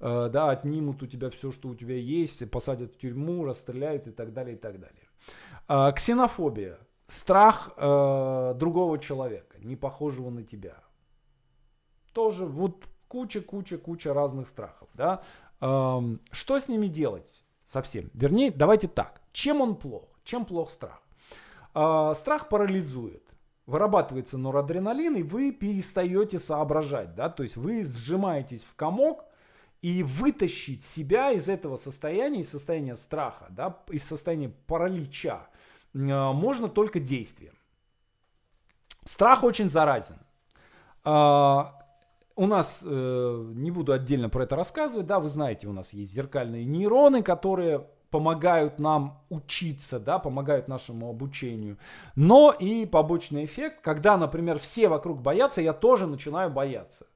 [0.00, 4.10] Э, да, отнимут у тебя все, что у тебя есть, посадят в тюрьму, расстреляют и
[4.10, 5.08] так далее, и так далее.
[5.68, 6.78] А, ксенофобия.
[7.06, 10.76] Страх э, другого человека, не похожего на тебя.
[12.12, 14.88] Тоже вот куча, куча, куча разных страхов.
[14.94, 15.22] Да?
[15.60, 18.10] Эм, что с ними делать совсем?
[18.14, 19.20] Вернее, давайте так.
[19.32, 20.08] Чем он плох?
[20.24, 21.02] Чем плох страх?
[21.74, 23.30] Э, страх парализует
[23.70, 29.24] вырабатывается норадреналин, и вы перестаете соображать, да, то есть вы сжимаетесь в комок,
[29.80, 35.46] и вытащить себя из этого состояния, из состояния страха, да, из состояния паралича,
[35.94, 37.54] э, можно только действием.
[39.04, 40.18] Страх очень заразен.
[41.02, 41.79] А,
[42.40, 46.10] у нас, э, не буду отдельно про это рассказывать, да, вы знаете, у нас есть
[46.10, 51.76] зеркальные нейроны, которые помогают нам учиться, да, помогают нашему обучению.
[52.16, 57.06] Но и побочный эффект, когда, например, все вокруг боятся, я тоже начинаю бояться.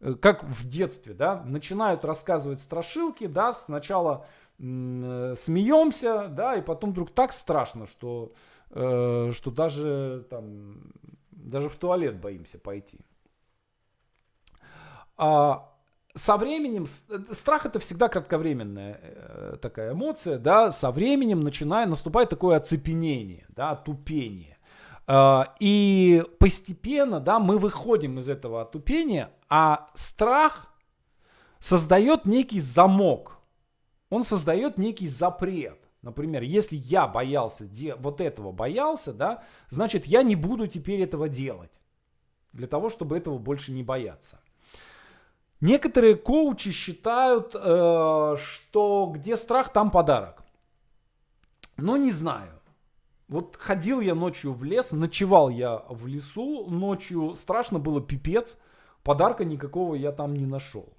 [0.00, 4.24] Э, как в детстве, да, начинают рассказывать страшилки, да, сначала
[4.58, 8.32] э, смеемся, да, и потом вдруг так страшно, что,
[8.70, 10.90] э, что даже там,
[11.32, 13.00] даже в туалет боимся пойти.
[15.16, 15.72] А
[16.16, 22.30] со временем, э, страх это всегда кратковременная э, такая эмоция, да, со временем начинает, наступает
[22.30, 24.58] такое оцепенение, да, тупение.
[25.06, 30.74] Э, и постепенно, да, мы выходим из этого отупения, а страх
[31.58, 33.38] создает некий замок,
[34.08, 35.78] он создает некий запрет.
[36.00, 41.80] Например, если я боялся, вот этого боялся, да, значит я не буду теперь этого делать.
[42.52, 44.38] Для того, чтобы этого больше не бояться.
[45.60, 50.42] Некоторые коучи считают, э, что где страх, там подарок.
[51.76, 52.52] Но не знаю.
[53.28, 58.60] Вот ходил я ночью в лес, ночевал я в лесу, ночью страшно было пипец,
[59.02, 60.92] подарка никакого я там не нашел.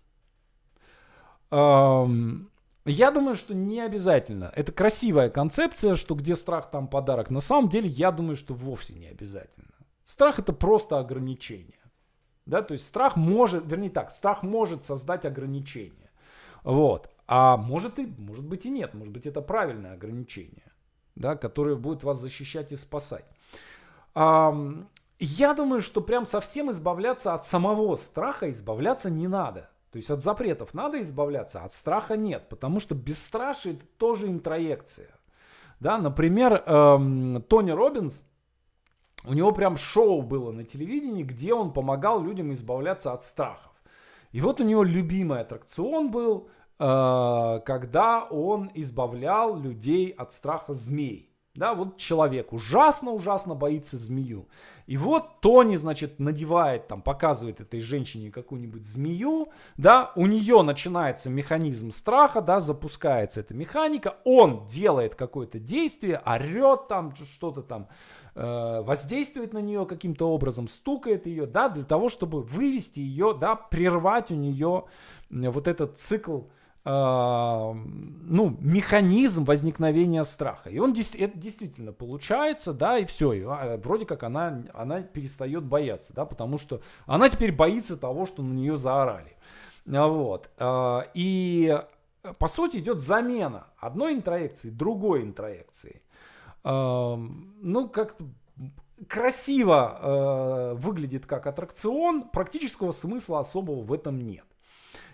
[1.50, 4.52] Я думаю, что не обязательно.
[4.56, 7.30] Это красивая концепция, что где страх, там подарок.
[7.32, 9.74] На самом деле, я думаю, что вовсе не обязательно.
[10.04, 11.80] Страх это просто ограничение.
[12.48, 16.10] Да, то есть страх может, вернее так, страх может создать ограничения.
[16.64, 17.10] Вот.
[17.28, 18.94] А может, и, может быть и нет.
[18.94, 20.72] Может быть это правильное ограничение,
[21.16, 23.26] да, которое будет вас защищать и спасать.
[24.16, 24.56] А,
[25.20, 29.70] я думаю, что прям совсем избавляться от самого страха избавляться не надо.
[29.92, 32.48] То есть от запретов надо избавляться, от страха нет.
[32.48, 35.10] Потому что бесстрашие это тоже интроекция.
[35.82, 38.24] Да, например, эм, Тони Робинс,
[39.28, 43.72] у него прям шоу было на телевидении, где он помогал людям избавляться от страхов.
[44.32, 51.28] И вот у него любимый аттракцион был, э, когда он избавлял людей от страха змей.
[51.56, 54.48] Да, вот человек ужасно-ужасно боится змею.
[54.86, 61.32] И вот Тони, значит, надевает, там, показывает этой женщине какую-нибудь змею, да, у нее начинается
[61.32, 67.88] механизм страха, да, запускается эта механика, он делает какое-то действие, орет там, что-то там,
[68.40, 73.56] Э, воздействует на нее каким-то образом, стукает ее, да, для того, чтобы вывести ее, да,
[73.56, 74.84] прервать у нее
[75.32, 76.42] вот этот цикл,
[76.86, 80.70] э, ну, механизм возникновения страха.
[80.70, 85.64] И он это действительно получается, да, и все, и, а, вроде как она, она перестает
[85.64, 89.36] бояться, да, потому что она теперь боится того, что на нее заорали.
[89.88, 90.52] Вот.
[90.60, 91.76] Э, и
[92.38, 96.04] по сути идет замена одной интроекции другой интроекцией
[96.70, 98.18] ну, как
[99.08, 104.46] красиво э, выглядит как аттракцион, практического смысла особого в этом нет.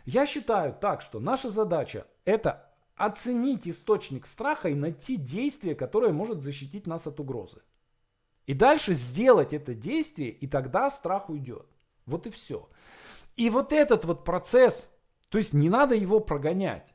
[0.06, 6.42] Я считаю так, что наша задача это оценить источник страха и найти действие, которое может
[6.42, 7.62] защитить нас от угрозы.
[8.46, 11.66] И дальше сделать это действие, и тогда страх уйдет.
[12.06, 12.70] Вот и все.
[13.36, 14.92] И вот этот вот процесс,
[15.30, 16.94] то есть не надо его прогонять.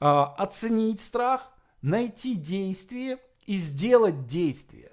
[0.00, 3.18] А, оценить страх, найти действие–
[3.50, 4.92] и сделать действие.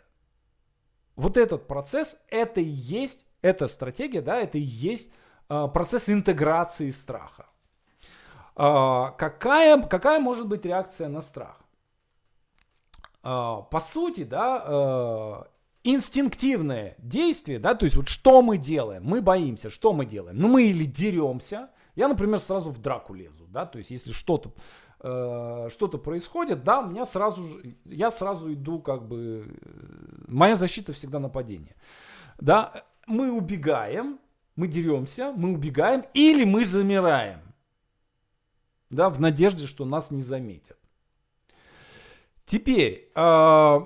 [1.16, 5.14] Вот этот процесс, это и есть, эта стратегия, да, это и есть
[5.48, 7.46] э, процесс интеграции страха.
[8.56, 11.62] Э, какая, какая может быть реакция на страх?
[13.24, 15.46] Э, по сути, да,
[15.84, 19.04] инстинктивное действие, да, то есть вот что мы делаем?
[19.04, 20.36] Мы боимся, что мы делаем?
[20.40, 24.52] Ну, мы или деремся, я, например, сразу в драку лезу, да, то есть если что-то
[25.00, 29.46] э, что-то происходит, да, у меня сразу же, я сразу иду как бы,
[30.28, 31.76] моя защита всегда нападение.
[32.40, 34.20] Да, мы убегаем,
[34.56, 37.42] мы деремся, мы убегаем или мы замираем.
[38.90, 40.78] Да, в надежде, что нас не заметят.
[42.46, 43.80] Теперь, э,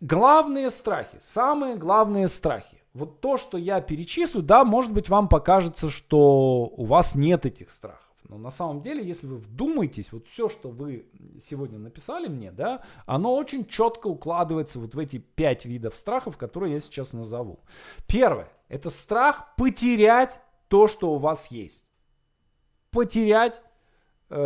[0.00, 2.80] главные страхи, самые главные страхи.
[2.94, 7.70] Вот то, что я перечислю, да, может быть, вам покажется, что у вас нет этих
[7.70, 8.13] страхов.
[8.28, 11.06] Но на самом деле, если вы вдумаетесь, вот все, что вы
[11.42, 16.74] сегодня написали мне, да, оно очень четко укладывается вот в эти пять видов страхов, которые
[16.74, 17.60] я сейчас назову.
[18.06, 21.86] Первое– это страх потерять то, что у вас есть.
[22.90, 23.60] Потерять
[24.30, 24.36] э,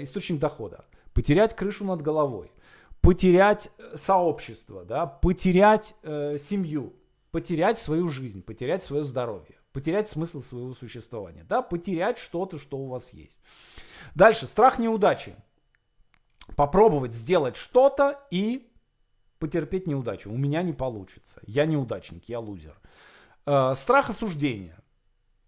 [0.00, 2.52] источник дохода, потерять крышу над головой,
[3.00, 6.92] потерять э, сообщество, да, потерять э, семью,
[7.32, 12.86] потерять свою жизнь, потерять свое здоровье потерять смысл своего существования, да, потерять что-то, что у
[12.86, 13.40] вас есть.
[14.14, 15.34] Дальше, страх неудачи.
[16.56, 18.70] Попробовать сделать что-то и
[19.40, 20.30] потерпеть неудачу.
[20.30, 21.40] У меня не получится.
[21.46, 22.78] Я неудачник, я лузер.
[23.46, 24.78] Э, страх осуждения.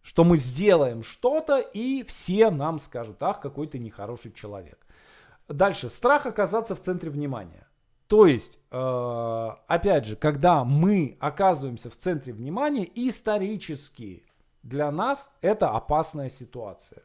[0.03, 4.85] Что мы сделаем что-то, и все нам скажут, ах, какой ты нехороший человек.
[5.47, 5.89] Дальше.
[5.89, 7.66] Страх оказаться в центре внимания.
[8.09, 14.25] То есть, э, опять же, когда мы оказываемся в центре внимания, исторически
[14.63, 17.03] для нас это опасная ситуация.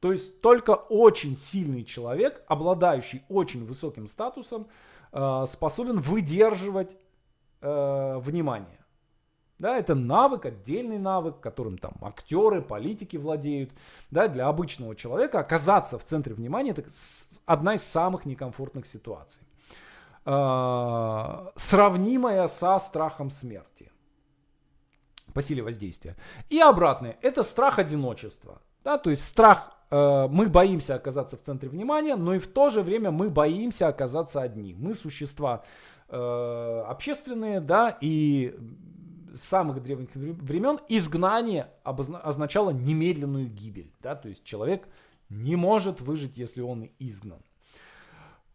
[0.00, 4.68] То есть только очень сильный человек, обладающий очень высоким статусом,
[5.12, 6.96] э, способен выдерживать
[7.60, 8.78] э, внимание.
[9.58, 13.70] Да, это навык, отдельный навык, которым там актеры, политики владеют.
[14.10, 16.84] Да, для обычного человека оказаться в центре внимания это
[17.46, 19.46] одна из самых некомфортных ситуаций.
[20.26, 23.92] Э, сравнимая со страхом смерти
[25.34, 26.16] по силе воздействия.
[26.48, 28.62] И обратное, это страх одиночества.
[28.84, 32.70] Да, то есть страх, э, мы боимся оказаться в центре внимания, но и в то
[32.70, 34.72] же время мы боимся оказаться одни.
[34.72, 35.62] Мы существа
[36.08, 38.58] э, общественные, да, и
[39.34, 43.92] с самых древних времен изгнание означало немедленную гибель.
[44.00, 44.88] Да, то есть человек
[45.28, 47.42] не может выжить, если он изгнан.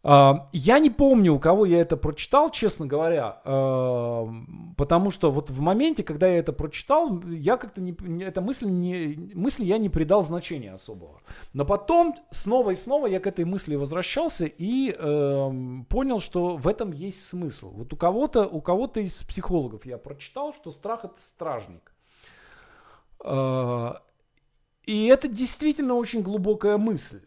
[0.02, 4.26] А, я не помню, у кого я это прочитал, честно говоря, а,
[4.76, 9.30] потому что вот в моменте, когда я это прочитал, я как-то не, эта мысль, не,
[9.34, 11.20] мысли я не придал значения особого.
[11.52, 15.50] Но потом снова и снова я к этой мысли возвращался и э,
[15.90, 17.70] понял, что в этом есть смысл.
[17.70, 21.92] Вот у кого-то, у кого-то из психологов я прочитал, что страх это стражник.
[23.22, 23.92] Э,
[24.86, 27.20] и это действительно очень глубокая мысль.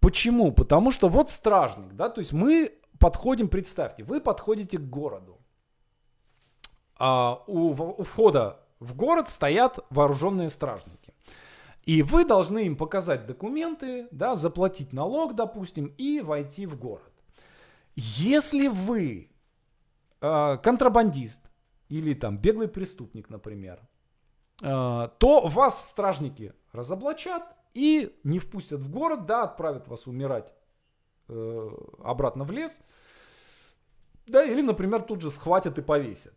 [0.00, 0.52] Почему?
[0.52, 5.38] Потому что вот стражник, да, то есть мы подходим, представьте, вы подходите к городу.
[6.98, 11.14] А у, у входа в город стоят вооруженные стражники.
[11.84, 17.12] И вы должны им показать документы, да, заплатить налог, допустим, и войти в город.
[17.96, 19.30] Если вы
[20.20, 21.50] э, контрабандист
[21.88, 23.80] или там беглый преступник, например,
[24.62, 30.52] э, то вас стражники разоблачат и не впустят в город, да, отправят вас умирать
[31.28, 31.68] э,
[32.02, 32.80] обратно в лес,
[34.26, 36.34] да, или, например, тут же схватят и повесят.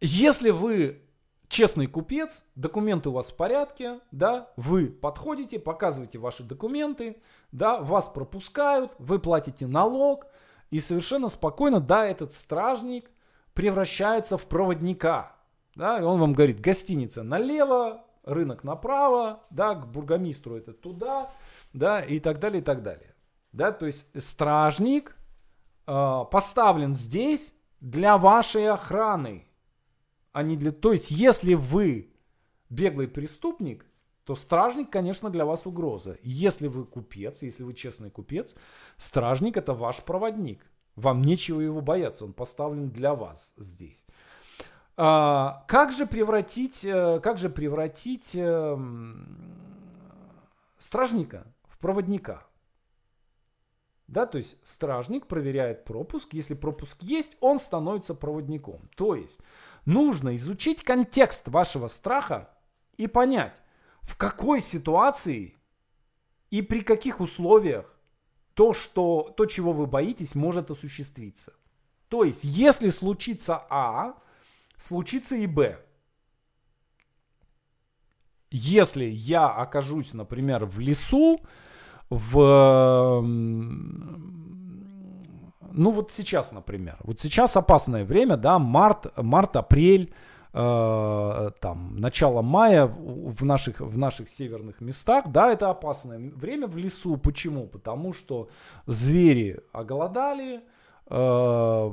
[0.00, 1.02] Если вы
[1.48, 7.22] честный купец, документы у вас в порядке, да, вы подходите, показываете ваши документы,
[7.52, 10.26] да, вас пропускают, вы платите налог,
[10.70, 13.10] и совершенно спокойно, да, этот стражник
[13.54, 15.36] превращается в проводника,
[15.74, 21.30] да, и он вам говорит, гостиница налево, рынок направо, да, к бургомистру это туда,
[21.72, 23.14] да, и так далее, и так далее.
[23.52, 25.16] Да, то есть стражник
[25.86, 29.46] э, поставлен здесь для вашей охраны,
[30.32, 30.72] а не для...
[30.72, 32.12] То есть если вы
[32.68, 33.86] беглый преступник,
[34.24, 36.18] то стражник, конечно, для вас угроза.
[36.22, 38.56] Если вы купец, если вы честный купец,
[38.96, 40.66] стражник это ваш проводник.
[40.96, 44.04] Вам нечего его бояться, он поставлен для вас здесь.
[44.96, 49.54] А, как же превратить, э, как же превратить эм,
[50.78, 52.46] стражника в проводника?
[54.08, 56.32] Да, то есть стражник проверяет пропуск.
[56.32, 58.88] Если пропуск есть, он становится проводником.
[58.96, 59.40] То есть
[59.84, 62.50] нужно изучить контекст вашего страха
[62.96, 63.60] и понять,
[64.02, 65.56] в какой ситуации
[66.50, 67.92] и при каких условиях
[68.54, 71.52] то, что, то, чего вы боитесь, может осуществиться.
[72.08, 74.14] То есть, если случится А,
[74.78, 75.78] случится и Б.
[78.50, 81.40] Если я окажусь, например, в лесу,
[82.10, 83.20] в...
[85.78, 86.96] Ну вот сейчас, например.
[87.02, 90.14] Вот сейчас опасное время, да, март, март апрель,
[90.54, 96.78] э, там, начало мая в наших, в наших северных местах, да, это опасное время в
[96.78, 97.18] лесу.
[97.18, 97.66] Почему?
[97.66, 98.48] Потому что
[98.86, 100.62] звери оголодали,
[101.10, 101.92] э,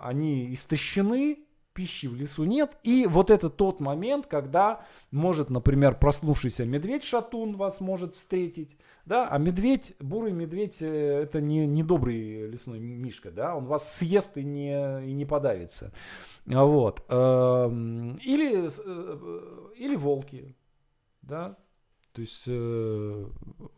[0.00, 1.45] они истощены,
[1.76, 2.78] пищи в лесу нет.
[2.82, 8.76] И вот это тот момент, когда может, например, проснувшийся медведь-шатун вас может встретить.
[9.04, 13.96] Да, а медведь, бурый медведь, э, это не, не добрый лесной мишка, да, он вас
[13.98, 15.92] съест и не, и не подавится.
[16.46, 17.04] Вот.
[17.08, 20.56] Эм, или, э, или волки,
[21.22, 21.56] да,
[22.12, 22.48] то есть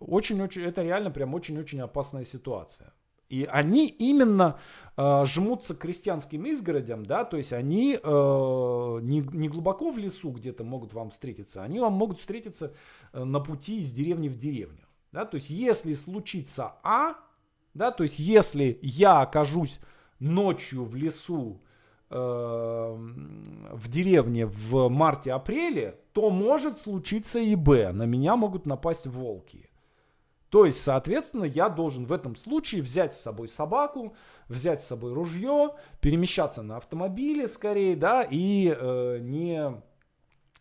[0.01, 2.95] очень-очень, э, это реально прям очень-очень опасная ситуация.
[3.29, 4.59] И они именно
[4.97, 10.31] э, жмутся к крестьянским изгородям, да, то есть они э, не, не глубоко в лесу
[10.31, 12.73] где-то могут вам встретиться, они вам могут встретиться
[13.13, 14.81] э, на пути из деревни в деревню.
[15.13, 17.17] Да, то есть если случится А,
[17.75, 19.79] да, то есть если я окажусь
[20.21, 21.61] ночью в лесу
[22.11, 27.93] э, в деревне в марте-апреле, то может случиться и Б.
[27.93, 29.68] На меня могут напасть волки.
[30.51, 34.15] То есть, соответственно, я должен в этом случае взять с собой собаку,
[34.49, 39.83] взять с собой ружье, перемещаться на автомобиле скорее, да, и э, не,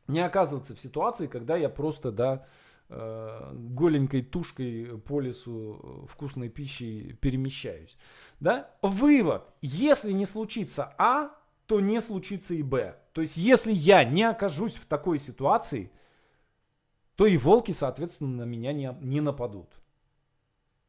[0.07, 2.45] не оказываться в ситуации, когда я просто, да,
[2.89, 7.97] э, голенькой тушкой по лесу вкусной пищей перемещаюсь.
[8.41, 8.71] Да?
[8.81, 9.43] Вывод.
[9.61, 11.31] Если не случится А,
[11.65, 12.95] то не случится и Б.
[13.13, 15.91] То есть, если я не окажусь в такой ситуации,
[17.17, 19.67] то и волки, соответственно, на меня не, не нападут.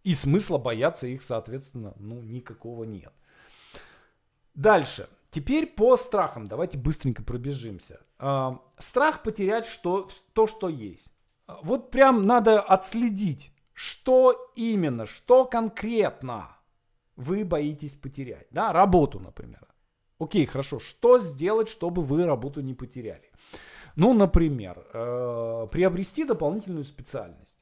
[0.04, 3.12] И смысла бояться их, соответственно, ну, никакого нет.
[4.54, 5.08] Дальше.
[5.30, 6.46] Теперь по страхам.
[6.46, 8.00] Давайте быстренько пробежимся.
[8.18, 11.12] А, страх потерять что, то, что есть.
[11.62, 16.48] Вот прям надо отследить, что именно, что конкретно
[17.16, 18.48] вы боитесь потерять.
[18.50, 19.66] Да, работу, например.
[20.18, 20.78] Окей, хорошо.
[20.78, 23.27] Что сделать, чтобы вы работу не потеряли?
[23.98, 27.58] Ну, например, э, приобрести дополнительную специальность.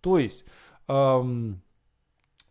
[0.00, 0.44] То есть,
[0.86, 1.62] эм,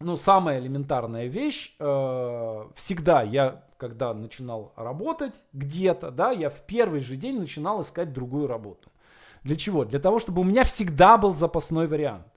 [0.02, 7.00] ну, самая элементарная вещь, э, всегда я, когда начинал работать где-то, да, я в первый
[7.00, 8.92] же день начинал искать другую работу.
[9.44, 9.86] Для чего?
[9.86, 12.28] Для того, чтобы у меня всегда был запасной вариант.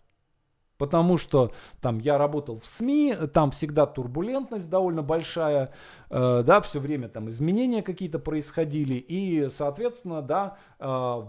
[0.82, 5.72] Потому что там я работал в СМИ, там всегда турбулентность довольно большая,
[6.10, 11.22] э, да, все время там изменения какие-то происходили, и, соответственно, да, э,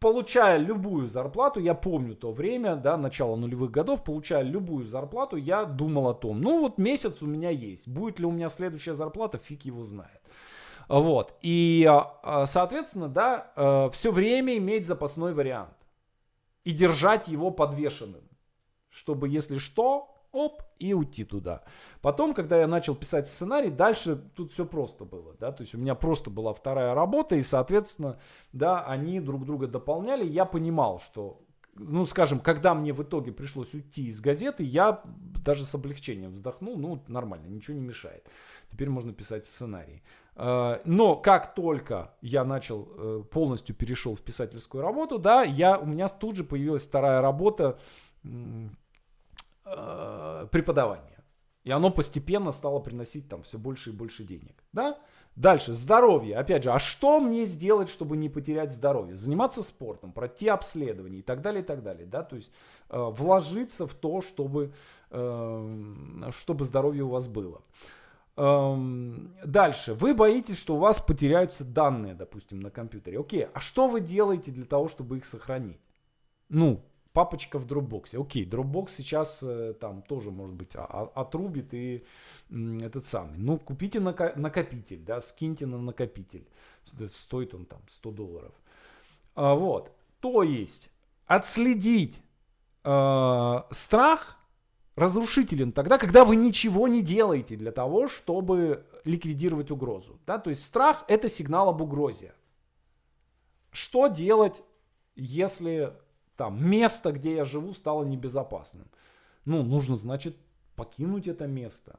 [0.00, 5.64] получая любую зарплату, я помню то время, да, начало нулевых годов, получая любую зарплату, я
[5.64, 9.38] думал о том, ну вот месяц у меня есть, будет ли у меня следующая зарплата,
[9.38, 10.20] фиг его знает.
[10.88, 15.76] Вот, и, э, соответственно, да, э, все время иметь запасной вариант
[16.64, 18.22] и держать его подвешенным
[18.92, 21.62] чтобы, если что, оп, и уйти туда.
[22.00, 25.78] Потом, когда я начал писать сценарий, дальше тут все просто было, да, то есть у
[25.78, 28.18] меня просто была вторая работа, и, соответственно,
[28.52, 31.42] да, они друг друга дополняли, я понимал, что
[31.74, 35.02] ну, скажем, когда мне в итоге пришлось уйти из газеты, я
[35.44, 38.26] даже с облегчением вздохнул, ну, нормально, ничего не мешает.
[38.70, 40.02] Теперь можно писать сценарий.
[40.36, 45.86] Э, но как только я начал, э, полностью перешел в писательскую работу, да, я, у
[45.86, 47.78] меня тут же появилась вторая работа,
[49.64, 51.18] э, преподавание.
[51.64, 54.64] И оно постепенно стало приносить там все больше и больше денег.
[54.72, 54.98] Да?
[55.36, 56.36] Дальше, здоровье.
[56.36, 59.14] Опять же, а что мне сделать, чтобы не потерять здоровье?
[59.14, 62.06] Заниматься спортом, пройти обследование и так далее, и так далее.
[62.06, 62.22] Да?
[62.22, 62.52] То есть
[62.90, 64.72] э, вложиться в то, чтобы,
[65.10, 67.62] э, чтобы здоровье у вас было.
[68.36, 69.94] Эм, дальше.
[69.94, 73.20] Вы боитесь, что у вас потеряются данные, допустим, на компьютере.
[73.20, 75.80] Окей, а что вы делаете для того, чтобы их сохранить?
[76.48, 78.20] Ну, папочка в Dropbox.
[78.20, 82.04] Окей, Dropbox сейчас э, там тоже, может быть, отрубит и
[82.50, 83.38] этот самый.
[83.38, 86.46] Ну, купите накопитель, да, скиньте на накопитель.
[87.08, 88.52] Стоит он там 100 долларов.
[89.34, 89.92] А, вот.
[90.20, 90.90] То есть,
[91.26, 92.22] отследить
[92.84, 94.38] э, страх
[94.96, 100.20] разрушителен тогда, когда вы ничего не делаете для того, чтобы ликвидировать угрозу.
[100.26, 100.38] Да?
[100.38, 102.34] То есть страх это сигнал об угрозе.
[103.70, 104.62] Что делать,
[105.16, 105.94] если
[106.36, 108.86] там место, где я живу, стало небезопасным.
[109.44, 110.36] Ну, нужно, значит,
[110.76, 111.98] покинуть это место.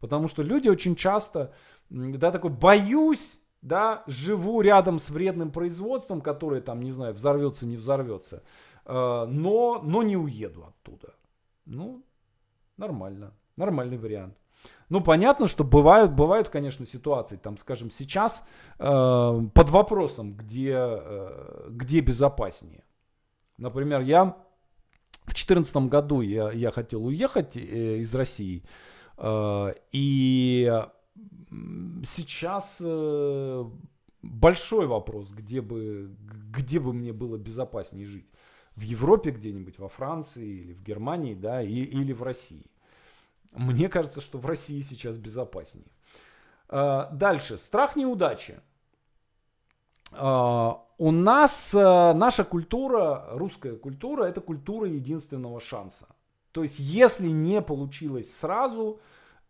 [0.00, 1.54] Потому что люди очень часто,
[1.88, 7.76] да, такой, боюсь, да, живу рядом с вредным производством, которое там, не знаю, взорвется, не
[7.76, 8.42] взорвется,
[8.84, 11.14] э, но, но не уеду оттуда.
[11.64, 12.04] Ну,
[12.76, 14.36] нормально, нормальный вариант.
[14.90, 18.46] Ну, понятно, что бывают, бывают, конечно, ситуации, там, скажем, сейчас
[18.78, 22.84] э, под вопросом, где, э, где безопаснее.
[23.58, 24.36] Например, я
[25.24, 28.62] в 2014 году я, я хотел уехать э, из России.
[29.16, 30.82] Э, и
[32.04, 33.64] сейчас э,
[34.22, 36.14] большой вопрос, где бы,
[36.50, 38.26] где бы мне было безопаснее жить.
[38.76, 42.66] В Европе где-нибудь, во Франции или в Германии, да, и, или в России.
[43.52, 45.86] Мне кажется, что в России сейчас безопаснее.
[46.68, 47.56] Дальше.
[47.56, 48.60] Страх неудачи.
[50.16, 56.06] Э, у нас э, наша культура, русская культура, это культура единственного шанса.
[56.52, 59.00] То есть, если не получилось сразу,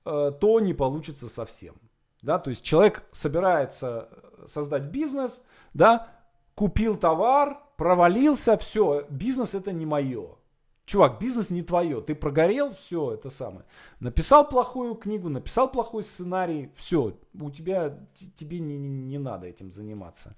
[0.05, 1.75] э, то не получится совсем.
[2.23, 4.09] Да, то есть человек собирается
[4.47, 5.45] создать бизнес,
[5.75, 6.09] да,
[6.55, 10.37] купил товар, провалился, все, бизнес это не мое.
[10.87, 13.65] Чувак, бизнес не твое, ты прогорел, все, это самое.
[14.01, 17.99] Написал плохую книгу, написал плохой сценарий, все, у тебя,
[18.37, 20.37] тебе не, не, надо этим заниматься.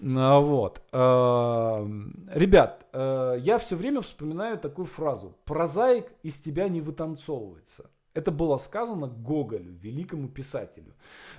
[0.00, 0.82] А, вот.
[0.92, 1.84] А,
[2.32, 5.36] ребят, а, я все время вспоминаю такую фразу.
[5.44, 7.90] Прозаик из тебя не вытанцовывается.
[8.14, 10.92] Это было сказано Гоголю, великому писателю.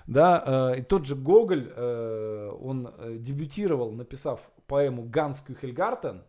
[0.08, 6.24] Да, и тот же Гоголь, он э, дебютировал, написав поэму «Ганс Кюхельгартен»,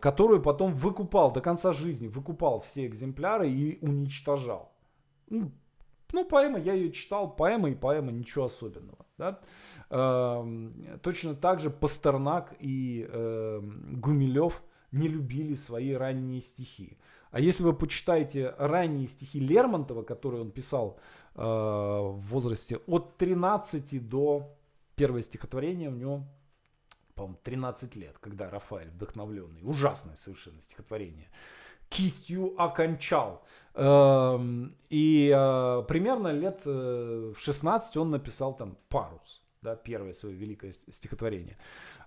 [0.00, 4.72] которую потом выкупал до конца жизни, выкупал все экземпляры и уничтожал.
[5.28, 5.52] Ну,
[6.12, 9.04] ну поэма, я ее читал, поэма и поэма, ничего особенного.
[9.18, 9.40] Да?
[9.90, 14.62] Эм, точно так же Пастернак и эм, Гумилев
[14.92, 16.98] не любили свои ранние стихи.
[17.30, 20.98] А если вы почитаете ранние стихи Лермонтова, которые он писал
[21.34, 24.56] э, в возрасте от 13 до
[24.94, 26.24] первое стихотворение у него,
[27.18, 31.28] по-моему, 13 лет, когда Рафаэль вдохновленный, ужасное совершенно стихотворение,
[31.88, 33.42] кистью окончал.
[33.74, 40.36] Эм, и э, примерно лет э, в 16 он написал там «Парус», да, первое свое
[40.36, 41.58] великое стихотворение.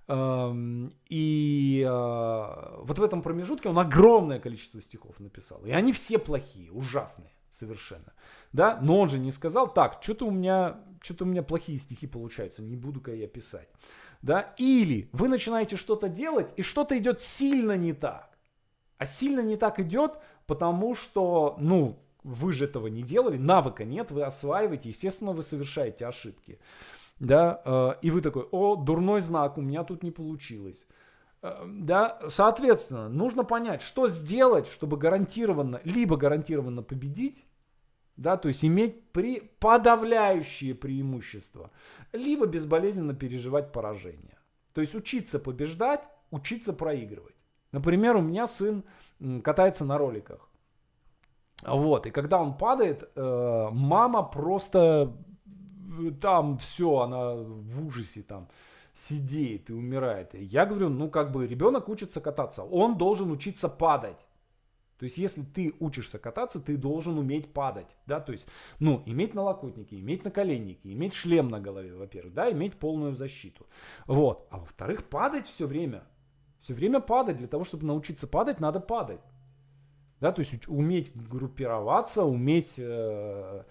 [0.07, 5.66] Эм, и э, вот в этом промежутке он огромное количество стихов написал.
[5.66, 8.14] И они все плохие, ужасные совершенно.
[8.53, 8.80] Да?
[8.82, 12.62] Но он же не сказал, так, что-то у меня, что-то у меня плохие стихи получаются,
[12.62, 13.70] не буду-ка я писать.
[14.22, 14.54] Да?
[14.58, 18.38] Или вы начинаете что-то делать, и что-то идет сильно не так.
[18.98, 24.12] А сильно не так идет, потому что, ну, вы же этого не делали, навыка нет,
[24.12, 26.60] вы осваиваете, естественно, вы совершаете ошибки.
[27.20, 30.88] Да, э, и вы такой, о, дурной знак, у меня тут не получилось.
[31.42, 37.46] Э, да, соответственно, нужно понять, что сделать, чтобы гарантированно, либо гарантированно победить,
[38.18, 41.72] да, то есть иметь при, подавляющие преимущества,
[42.14, 44.38] либо безболезненно переживать поражение.
[44.74, 47.36] То есть учиться побеждать, учиться проигрывать.
[47.72, 48.84] Например, у меня сын
[49.43, 50.49] катается на роликах.
[51.66, 55.14] Вот, и когда он падает, э, мама просто
[55.99, 58.47] э, там все, она в ужасе там
[58.93, 60.34] сидит и умирает.
[60.34, 64.26] Я говорю, ну как бы ребенок учится кататься, он должен учиться падать.
[65.02, 68.45] То есть, если ты учишься кататься, ты должен уметь падать, да, то есть,
[68.80, 73.66] ну, иметь налокотники, иметь наколенники, иметь шлем на голове, во-первых, да, иметь полную защиту,
[74.06, 74.47] вот.
[74.52, 76.04] А во-вторых, падать все время,
[76.60, 77.38] все время падать.
[77.38, 79.22] Для того, чтобы научиться падать, надо падать.
[80.20, 83.64] Да, то есть уметь группироваться, уметь э,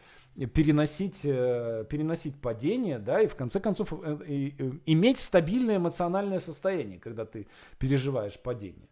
[0.52, 6.98] переносить, э, переносить падение, да, и в конце концов э, э, иметь стабильное эмоциональное состояние,
[6.98, 7.46] когда ты
[7.78, 8.89] переживаешь падение.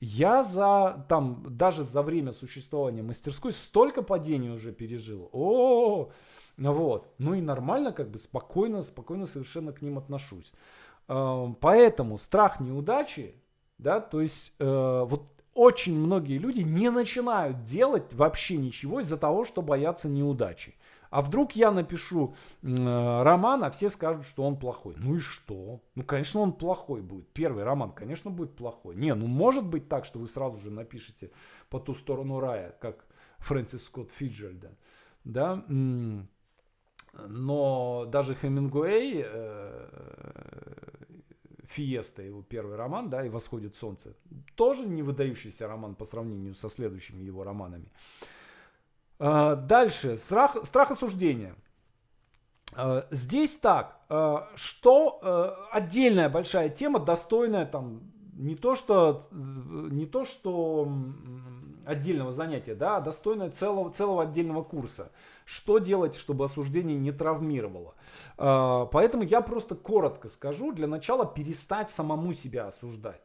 [0.00, 5.28] Я за, там, даже за время существования мастерской столько падений уже пережил.
[5.32, 6.10] О,
[6.56, 7.14] вот.
[7.18, 10.52] Ну и нормально, как бы спокойно, спокойно совершенно к ним отношусь.
[11.08, 13.34] Эм, поэтому страх неудачи,
[13.78, 19.44] да, то есть э, вот очень многие люди не начинают делать вообще ничего из-за того,
[19.44, 20.74] что боятся неудачи.
[21.10, 24.94] А вдруг я напишу э, роман, а все скажут, что он плохой.
[24.96, 25.80] Ну и что?
[25.96, 27.28] Ну, конечно, он плохой будет.
[27.32, 28.94] Первый роман, конечно, будет плохой.
[28.94, 31.32] Не, ну может быть так, что вы сразу же напишете
[31.68, 33.04] по ту сторону рая, как
[33.38, 34.70] Фрэнсис Скотт Фиджеральда.
[35.24, 35.64] Да?
[37.28, 39.88] Но даже Хемингуэй, э,
[41.64, 44.14] Фиеста, его первый роман, да, и «Восходит солнце»,
[44.54, 47.90] тоже не выдающийся роман по сравнению со следующими его романами.
[49.20, 51.54] А, дальше, страх, страх осуждения.
[52.74, 58.00] А, здесь так, а, что отдельная большая тема, достойная там
[58.32, 60.90] не то что, не то что
[61.84, 65.12] отдельного занятия, да, а достойная целого, целого отдельного курса.
[65.44, 67.94] Что делать, чтобы осуждение не травмировало?
[68.36, 73.20] Поэтому я просто коротко скажу, для начала перестать самому себя осуждать.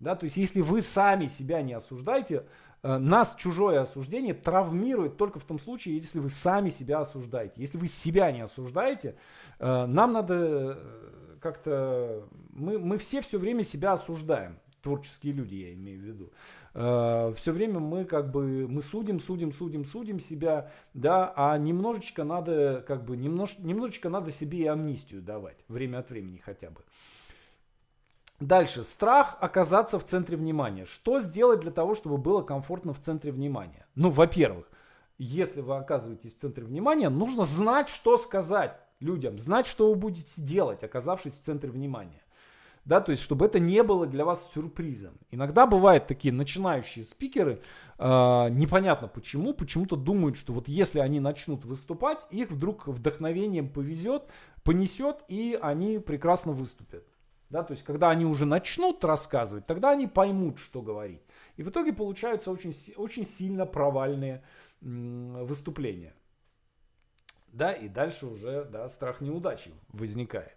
[0.00, 2.42] Да, то есть если вы сами себя не осуждаете, э,
[2.82, 7.54] нас чужое осуждение травмирует только в том случае, если вы сами себя осуждаете.
[7.56, 9.16] Если вы себя не осуждаете,
[9.58, 12.28] э, нам надо э, как-то...
[12.50, 14.58] Мы, мы все все время себя осуждаем.
[14.82, 16.32] Творческие люди, я имею в виду.
[16.74, 22.22] Э, все время мы как бы мы судим, судим, судим, судим себя, да, а немножечко
[22.22, 26.82] надо как бы немнож, немножечко надо себе и амнистию давать время от времени хотя бы.
[28.40, 28.84] Дальше.
[28.84, 30.84] Страх оказаться в центре внимания.
[30.84, 33.86] Что сделать для того, чтобы было комфортно в центре внимания?
[33.94, 34.66] Ну, во-первых,
[35.18, 40.40] если вы оказываетесь в центре внимания, нужно знать, что сказать людям, знать, что вы будете
[40.40, 42.22] делать, оказавшись в центре внимания
[42.88, 45.12] да, то есть чтобы это не было для вас сюрпризом.
[45.30, 47.60] Иногда бывают такие начинающие спикеры,
[47.98, 54.22] э, непонятно почему, почему-то думают, что вот если они начнут выступать, их вдруг вдохновением повезет,
[54.64, 57.04] понесет, и они прекрасно выступят.
[57.50, 61.22] Да, то есть, когда они уже начнут рассказывать, тогда они поймут, что говорить.
[61.56, 64.42] И в итоге получаются очень, очень сильно провальные
[64.80, 66.14] выступления.
[67.52, 70.56] Да, и дальше уже да, страх неудачи возникает.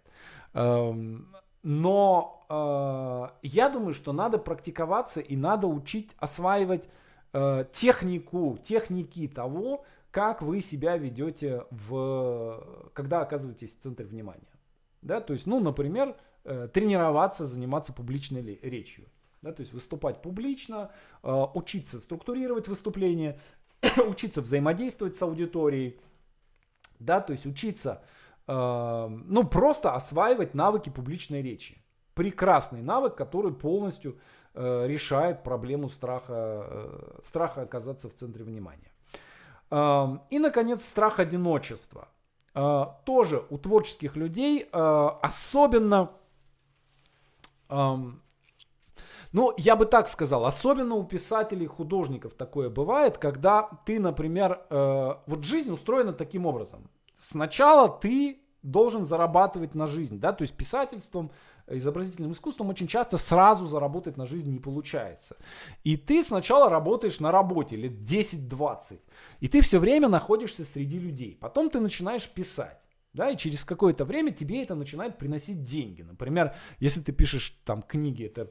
[0.52, 6.88] Эм, но э, я думаю, что надо практиковаться и надо учить осваивать
[7.32, 14.42] э, технику, техники того, как вы себя ведете, в, когда оказываетесь в центре внимания.
[15.00, 16.14] Да, то есть, ну, например,
[16.44, 19.06] тренироваться, заниматься публичной речью.
[19.42, 23.40] Да, то есть выступать публично, э, учиться структурировать выступление,
[24.06, 26.00] учиться взаимодействовать с аудиторией,
[27.00, 28.02] да, то есть учиться
[28.48, 31.78] Эм, ну, просто осваивать навыки публичной речи.
[32.14, 34.18] Прекрасный навык, который полностью
[34.54, 38.92] э, решает проблему страха, э, страха оказаться в центре внимания.
[39.70, 42.08] Э, и, наконец, страх одиночества.
[42.54, 45.08] Э, тоже у творческих людей э,
[47.72, 48.22] особенно
[49.32, 55.14] ну, я бы так сказал, особенно у писателей, художников такое бывает, когда ты, например, э,
[55.26, 56.90] вот жизнь устроена таким образом.
[57.18, 61.30] Сначала ты должен зарабатывать на жизнь, да, то есть писательством,
[61.66, 65.36] изобразительным искусством очень часто сразу заработать на жизнь не получается.
[65.82, 69.00] И ты сначала работаешь на работе лет 10-20,
[69.40, 71.36] и ты все время находишься среди людей.
[71.40, 72.78] Потом ты начинаешь писать.
[73.12, 76.02] Да, и через какое-то время тебе это начинает приносить деньги.
[76.02, 78.50] Например, если ты пишешь там книги, это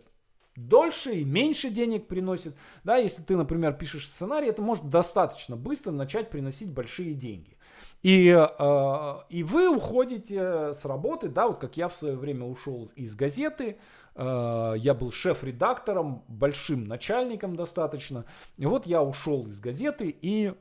[0.56, 2.56] дольше и меньше денег приносит.
[2.84, 7.58] Да, если ты, например, пишешь сценарий, это может достаточно быстро начать приносить большие деньги.
[8.04, 12.90] И, э, и вы уходите с работы, да, вот как я в свое время ушел
[12.96, 13.78] из газеты,
[14.16, 18.26] э, я был шеф-редактором, большим начальником достаточно.
[18.58, 20.54] И вот я ушел из газеты и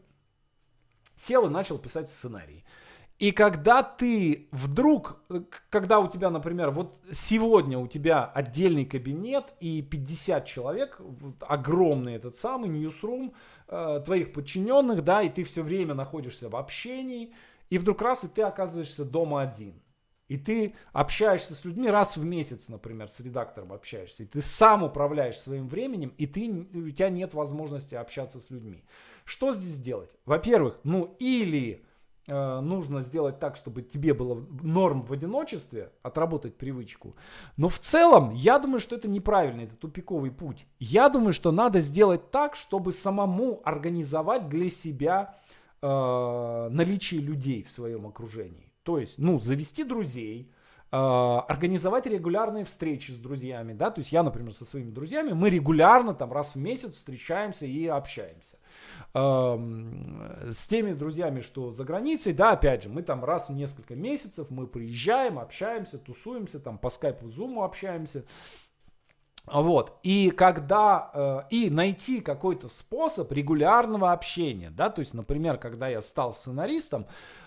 [1.17, 2.65] сел и начал писать сценарий.
[3.21, 9.45] И когда ты вдруг, э, когда у тебя, например, вот сегодня у тебя отдельный кабинет
[9.61, 10.99] и 50 человек,
[11.41, 13.35] огромный этот самый ньюсрум
[13.69, 17.35] э, твоих подчиненных, да, и ты все время находишься в общении,
[17.69, 19.75] и вдруг раз, и ты оказываешься дома один.
[20.29, 24.83] И ты общаешься с людьми раз в месяц, например, с редактором общаешься, и ты сам
[24.83, 28.83] управляешь своим временем, и ты, у тебя нет возможности общаться с людьми.
[29.27, 30.11] Что здесь делать?
[30.25, 31.85] Во-первых, ну или
[32.31, 37.17] нужно сделать так, чтобы тебе было норм в одиночестве, отработать привычку.
[37.57, 40.67] Но в целом, я думаю, что это неправильно, это тупиковый путь.
[40.79, 45.39] Я думаю, что надо сделать так, чтобы самому организовать для себя
[45.83, 48.73] э, наличие людей в своем окружении.
[48.83, 50.51] То есть, ну, завести друзей,
[50.93, 55.51] э, организовать регулярные встречи с друзьями, да, то есть я, например, со своими друзьями, мы
[55.51, 58.60] регулярно там раз в месяц встречаемся и общаемся
[59.13, 64.51] с теми друзьями, что за границей, да, опять же, мы там раз в несколько месяцев
[64.51, 68.25] мы приезжаем, общаемся, тусуемся, там по скайпу, зуму общаемся.
[69.47, 69.99] Вот.
[70.03, 76.01] И когда э, и найти какой-то способ регулярного общения, да, то есть, например, когда я
[76.01, 77.07] стал сценаристом,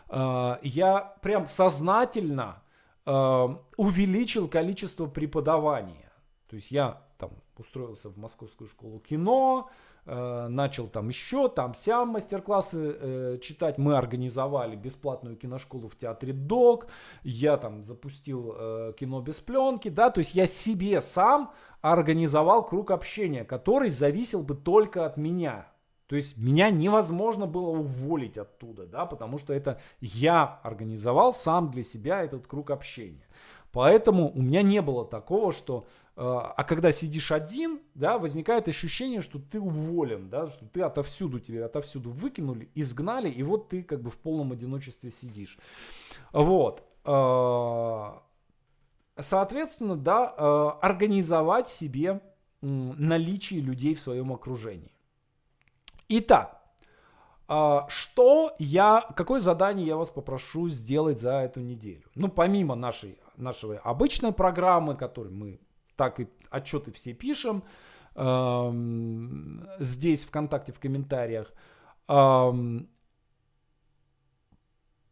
[0.10, 2.62] э, я прям сознательно
[3.06, 3.48] э,
[3.78, 6.12] увеличил количество преподавания.
[6.50, 9.70] То есть я там устроился в Московскую школу кино,
[10.06, 13.78] начал там еще, там сям мастер-классы э, читать.
[13.78, 16.88] Мы организовали бесплатную киношколу в театре ДОК.
[17.24, 21.52] Я там запустил э, кино без пленки, да, то есть я себе сам
[21.82, 25.68] организовал круг общения, который зависел бы только от меня.
[26.08, 31.84] То есть меня невозможно было уволить оттуда, да, потому что это я организовал сам для
[31.84, 33.26] себя этот круг общения.
[33.72, 39.22] Поэтому у меня не было такого, что а, а когда сидишь один, да, возникает ощущение,
[39.22, 44.02] что ты уволен, да, что ты отовсюду, тебе отовсюду выкинули, изгнали, и вот ты как
[44.02, 45.58] бы в полном одиночестве сидишь.
[46.32, 46.84] Вот.
[47.04, 48.22] А,
[49.20, 52.22] соответственно, да, а, организовать себе
[52.62, 54.92] наличие людей в своем окружении.
[56.08, 56.62] Итак,
[57.90, 62.04] что я, какое задание я вас попрошу сделать за эту неделю?
[62.16, 65.60] Ну, помимо нашей, нашей обычной программы, которую мы
[65.96, 67.64] так и отчеты все пишем.
[69.80, 71.54] Здесь ВКонтакте в комментариях.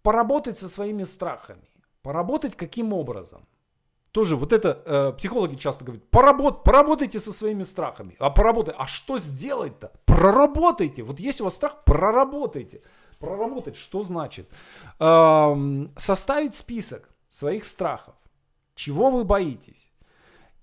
[0.03, 1.69] Поработать со своими страхами.
[2.01, 3.47] Поработать каким образом?
[4.11, 8.15] Тоже вот это э, психологи часто говорят, поработ, поработайте со своими страхами.
[8.19, 9.93] А поработай, а что сделать-то?
[10.05, 11.03] Проработайте.
[11.03, 12.81] Вот есть у вас страх, проработайте.
[13.19, 14.49] Проработать, что значит?
[14.99, 18.15] Эм, составить список своих страхов.
[18.75, 19.90] Чего вы боитесь?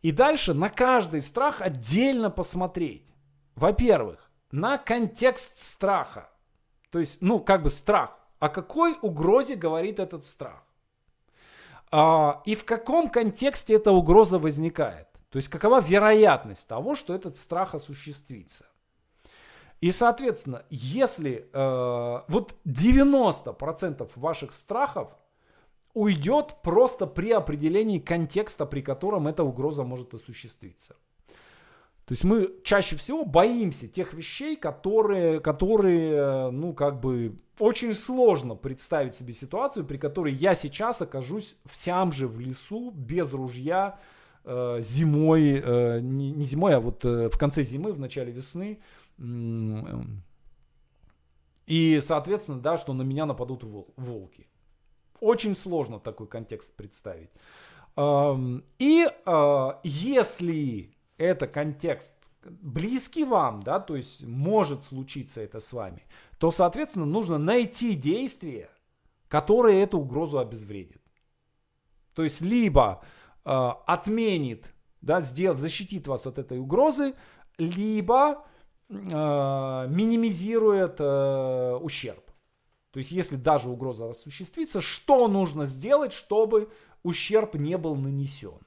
[0.03, 3.12] И дальше на каждый страх отдельно посмотреть.
[3.57, 6.30] Во-первых, на контекст страха.
[6.90, 8.16] То есть, ну, как бы страх.
[8.38, 10.62] О какой угрозе говорит этот страх?
[11.90, 15.09] А, и в каком контексте эта угроза возникает?
[15.30, 18.66] То есть, какова вероятность того, что этот страх осуществится?
[19.80, 25.11] И, соответственно, если э, вот 90% ваших страхов
[25.95, 30.97] уйдет просто при определении контекста, при котором эта угроза может осуществиться.
[32.09, 38.55] То есть мы чаще всего боимся тех вещей, которые, которые, ну, как бы, очень сложно
[38.55, 43.99] представить себе ситуацию, при которой я сейчас окажусь в же в лесу, без ружья,
[44.45, 48.78] э, зимой, э, не, не зимой, а вот э, в конце зимы, в начале весны.
[51.66, 53.64] И, соответственно, да, что на меня нападут
[53.97, 54.47] волки.
[55.21, 57.31] Очень сложно такой контекст представить.
[57.97, 66.03] И а, если это контекст близкий вам, да, то есть может случиться это с вами,
[66.39, 68.71] то, соответственно, нужно найти действие,
[69.29, 71.03] которое эту угрозу обезвредит.
[72.14, 73.03] То есть либо
[73.45, 77.14] э, отменит, да, сделать, защитит вас от этой угрозы,
[77.59, 78.45] либо
[78.89, 82.28] э, минимизирует э, ущерб.
[82.99, 86.68] То есть если даже угроза осуществится, что нужно сделать, чтобы
[87.05, 88.59] ущерб не был нанесен?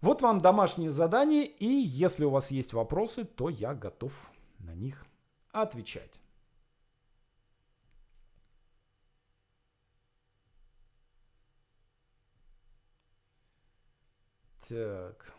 [0.00, 5.06] Вот вам домашнее задание, и если у вас есть вопросы, то я готов на них
[5.52, 6.18] отвечать.
[14.68, 15.33] Так.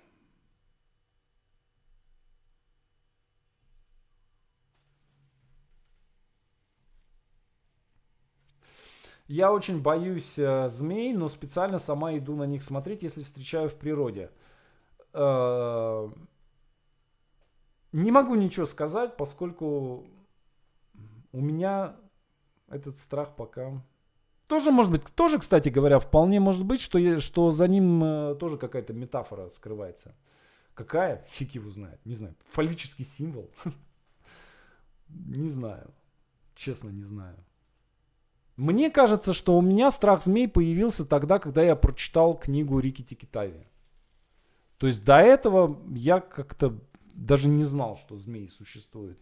[9.27, 13.75] Я очень боюсь э, змей, но специально сама иду на них смотреть, если встречаю в
[13.75, 14.29] природе.
[15.13, 16.09] Э,
[17.91, 20.05] не могу ничего сказать, поскольку
[21.31, 21.95] у меня
[22.67, 23.81] этот страх пока...
[24.47, 28.57] Тоже может быть, тоже, кстати говоря, вполне может быть, что, что за ним э, тоже
[28.57, 30.15] какая-то метафора скрывается.
[30.75, 31.25] Какая?
[31.29, 31.99] Фиг его знает.
[32.05, 32.35] Не знаю.
[32.51, 33.49] Фаллический символ?
[35.07, 35.91] Не знаю.
[36.53, 37.37] Честно, не знаю.
[38.57, 43.67] Мне кажется, что у меня страх змей появился тогда, когда я прочитал книгу Рики Тикитави.
[44.77, 46.79] То есть до этого я как-то
[47.13, 49.19] даже не знал, что змеи существуют.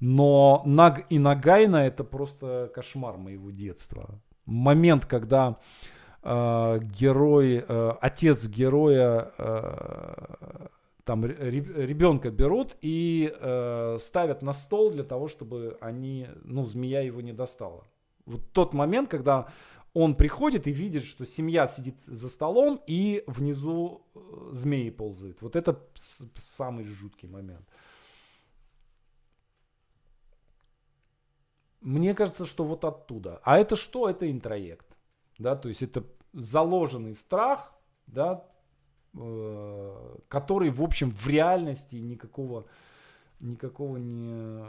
[0.00, 4.20] Но Наг и Нагайна это просто кошмар моего детства.
[4.44, 5.58] Момент, когда
[6.22, 10.66] э, герой, э, отец героя, э,
[11.04, 17.20] там ребенка берут и э, ставят на стол для того, чтобы они, ну, змея его
[17.20, 17.84] не достала.
[18.26, 19.48] Вот тот момент, когда
[19.94, 25.40] он приходит и видит, что семья сидит за столом и внизу э, змеи ползают.
[25.40, 25.80] Вот это
[26.34, 27.66] самый жуткий момент.
[31.80, 33.40] Мне кажется, что вот оттуда.
[33.44, 34.08] А это что?
[34.08, 34.86] Это интроект.
[35.38, 37.72] Да, то есть это заложенный страх,
[38.06, 38.44] да,
[39.14, 42.66] э, который, в общем, в реальности никакого,
[43.38, 44.64] никакого не...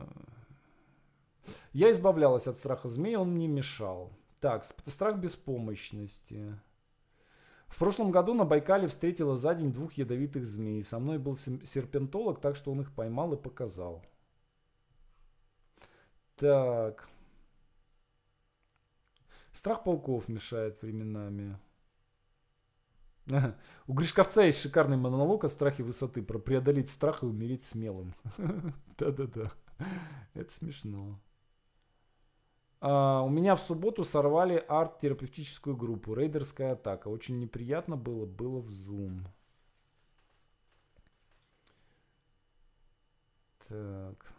[1.74, 4.12] Я избавлялась от страха змей, он мне мешал.
[4.40, 6.60] Так, страх беспомощности.
[7.68, 10.82] В прошлом году на Байкале встретила за день двух ядовитых змей.
[10.84, 14.06] Со мной был серпентолог, так что он их поймал и показал.
[16.38, 17.10] Так.
[19.52, 21.58] Страх пауков мешает временами.
[23.88, 26.22] У Гришковца есть шикарный монолог о страхе высоты.
[26.22, 28.14] Про преодолеть страх и умереть смелым.
[28.98, 29.52] Да-да-да.
[30.34, 31.20] Это смешно.
[32.82, 36.14] Uh, у меня в субботу сорвали арт-терапевтическую группу.
[36.14, 37.08] Рейдерская атака.
[37.08, 38.26] Очень неприятно было.
[38.26, 39.22] Было в Zoom.
[43.68, 44.36] Так.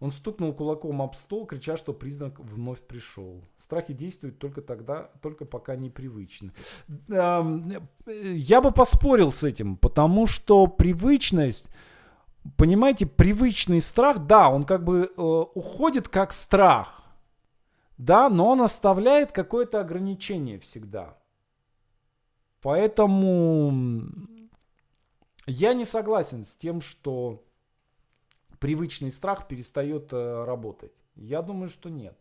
[0.00, 3.44] Он стукнул кулаком об стол, крича, что признак вновь пришел.
[3.56, 6.52] Страхи действуют только тогда, только пока непривычно.
[7.08, 11.68] Я бы поспорил с этим, потому что привычность,
[12.56, 17.07] понимаете, привычный страх, да, он как бы э, уходит как страх
[17.98, 21.18] да, но он оставляет какое-то ограничение всегда.
[22.62, 23.72] Поэтому
[25.46, 27.44] я не согласен с тем, что
[28.60, 30.94] привычный страх перестает э, работать.
[31.16, 32.16] Я думаю, что нет.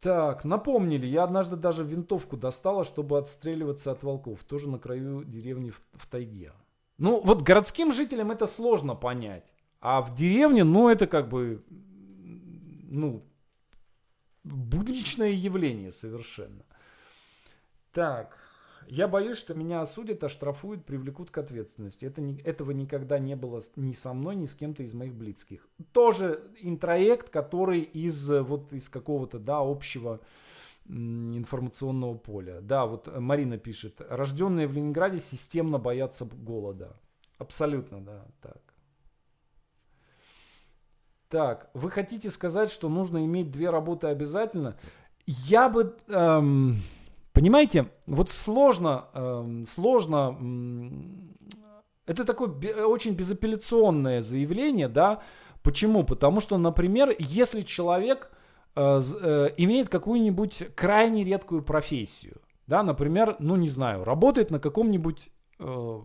[0.00, 5.70] Так, напомнили, я однажды даже винтовку достала, чтобы отстреливаться от волков, тоже на краю деревни
[5.70, 6.52] в, в тайге.
[6.98, 13.24] Ну, вот городским жителям это сложно понять, а в деревне, ну, это как бы, ну,
[14.44, 16.64] будничное явление совершенно.
[17.92, 18.36] Так,
[18.86, 22.04] я боюсь, что меня осудят, оштрафуют, привлекут к ответственности.
[22.04, 25.66] Это не, этого никогда не было ни со мной, ни с кем-то из моих близких.
[25.92, 30.20] Тоже интроект, который из вот из какого-то да общего
[30.86, 32.60] информационного поля.
[32.60, 37.00] Да, вот Марина пишет, рожденные в Ленинграде системно боятся голода.
[37.38, 38.73] Абсолютно, да, так.
[41.34, 44.76] Так, вы хотите сказать, что нужно иметь две работы обязательно?
[45.26, 46.80] Я бы, эм,
[47.32, 51.36] понимаете, вот сложно, эм, сложно, эм,
[52.06, 52.50] это такое
[52.86, 55.22] очень безапелляционное заявление, да?
[55.64, 56.04] Почему?
[56.04, 58.30] Потому что, например, если человек
[58.76, 62.36] э, э, имеет какую-нибудь крайне редкую профессию,
[62.68, 66.00] да, например, ну не знаю, работает на каком-нибудь э,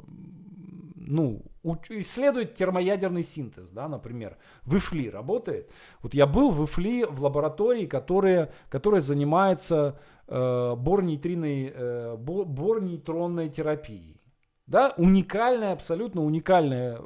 [0.96, 1.44] ну,
[1.89, 5.70] исследует термоядерный синтез, да, например, в ИФЛИ работает.
[6.01, 14.22] Вот я был в ИФЛИ в лаборатории, которая, которая занимается э, бор-нейтронной, э, бор-нейтронной терапией.
[14.68, 16.99] Да, уникальная, абсолютно уникальная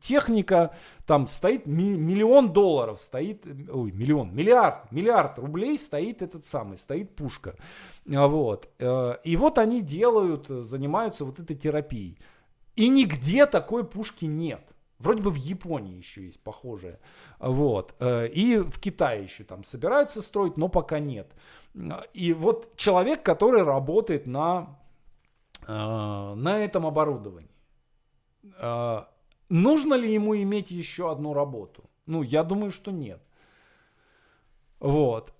[0.00, 0.74] техника,
[1.06, 7.56] там стоит миллион долларов, стоит, ой, миллион, миллиард, миллиард рублей стоит этот самый, стоит пушка.
[8.12, 8.68] А, вот.
[8.78, 12.18] Э, и вот они делают, занимаются вот этой терапией.
[12.76, 14.62] И нигде такой пушки нет.
[14.98, 16.98] Вроде бы в Японии еще есть похожие.
[17.38, 17.94] Вот.
[18.00, 21.32] Э, и в Китае еще там собираются строить, но пока нет.
[22.12, 24.78] И вот человек, который работает на,
[25.66, 27.48] э, на этом оборудовании.
[29.48, 31.90] Нужно ли ему иметь еще одну работу?
[32.06, 33.20] Ну, я думаю, что нет.
[34.78, 35.34] Вот.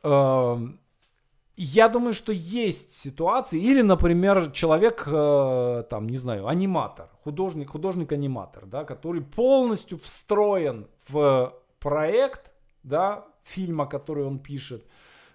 [1.62, 8.64] Я думаю, что есть ситуации, или, например, человек, э, там, не знаю, аниматор, художник, художник-аниматор,
[8.64, 12.50] да, который полностью встроен в проект,
[12.82, 14.86] да, фильма, который он пишет,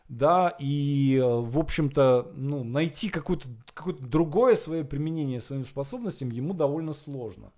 [0.09, 6.55] да, и, э, в общем-то, ну, найти какое-то какое другое свое применение своим способностям ему
[6.55, 7.51] довольно сложно.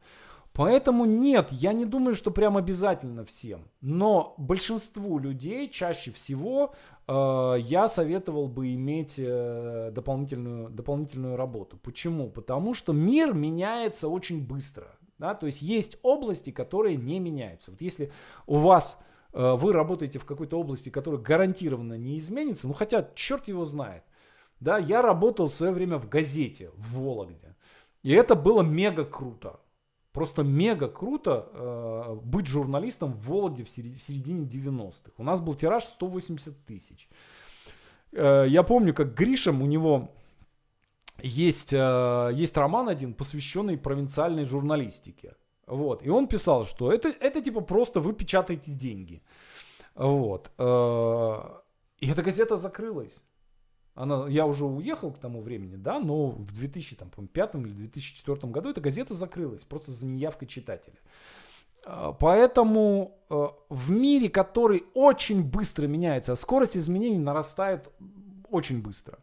[0.57, 3.69] Поэтому нет, я не думаю, что прям обязательно всем.
[3.79, 6.73] Но большинству людей чаще всего
[7.07, 11.77] э, я советовал бы иметь э, дополнительную, дополнительную работу.
[11.77, 12.31] Почему?
[12.31, 14.97] Потому что мир меняется очень быстро.
[15.19, 15.35] Да?
[15.35, 17.69] То есть есть области, которые не меняются.
[17.69, 18.11] Вот если
[18.47, 18.99] у вас
[19.33, 24.01] э, вы работаете в какой-то области, которая гарантированно не изменится, ну хотя черт его знает.
[24.59, 27.55] Да, я работал в свое время в газете в Вологде.
[28.01, 29.59] И это было мега круто.
[30.17, 35.11] Просто мега круто э, быть журналистом в Вологде в середине 90-х.
[35.15, 37.07] У нас был тираж 180 тысяч.
[38.13, 40.09] Э, я помню, как Гришем, у него
[41.21, 45.35] есть, э, есть роман один, посвященный провинциальной журналистике.
[45.67, 46.03] Вот.
[46.03, 49.21] И он писал, что это, это типа просто вы печатаете деньги.
[49.93, 50.49] Вот.
[50.57, 51.35] Э,
[51.99, 53.23] и эта газета закрылась.
[53.97, 58.79] Она, я уже уехал к тому времени, да, но в 2005 или 2004 году эта
[58.79, 60.97] газета закрылась просто за неявкой читателя.
[61.83, 67.89] А, поэтому э, в мире, который очень быстро меняется, а скорость изменений нарастает
[68.51, 69.17] очень быстро.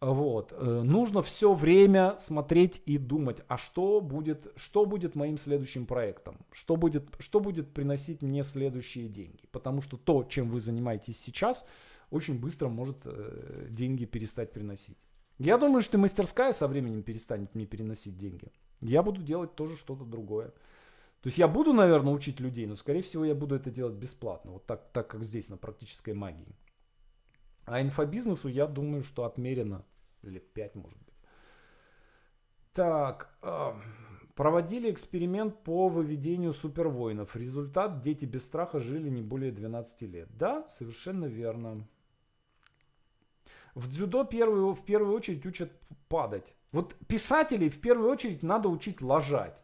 [0.00, 0.54] Вот.
[0.56, 6.38] Э, нужно все время смотреть и думать, а что будет, что будет моим следующим проектом,
[6.50, 9.46] что будет, что будет приносить мне следующие деньги.
[9.52, 11.66] Потому что то, чем вы занимаетесь сейчас,
[12.14, 14.96] очень быстро может э, деньги перестать приносить.
[15.38, 18.52] Я думаю, что мастерская со временем перестанет мне переносить деньги.
[18.80, 20.48] Я буду делать тоже что-то другое.
[21.22, 24.52] То есть я буду, наверное, учить людей, но, скорее всего, я буду это делать бесплатно.
[24.52, 26.54] Вот так, так как здесь, на практической магии.
[27.64, 29.84] А инфобизнесу, я думаю, что отмерено
[30.22, 31.14] лет 5, может быть.
[32.74, 33.72] Так, э,
[34.36, 37.34] проводили эксперимент по выведению супервоинов.
[37.34, 40.28] Результат, дети без страха жили не более 12 лет.
[40.36, 41.88] Да, совершенно верно.
[43.74, 45.72] В дзюдо первую, в первую очередь учат
[46.08, 46.54] падать.
[46.72, 49.62] Вот писателей в первую очередь надо учить ложать.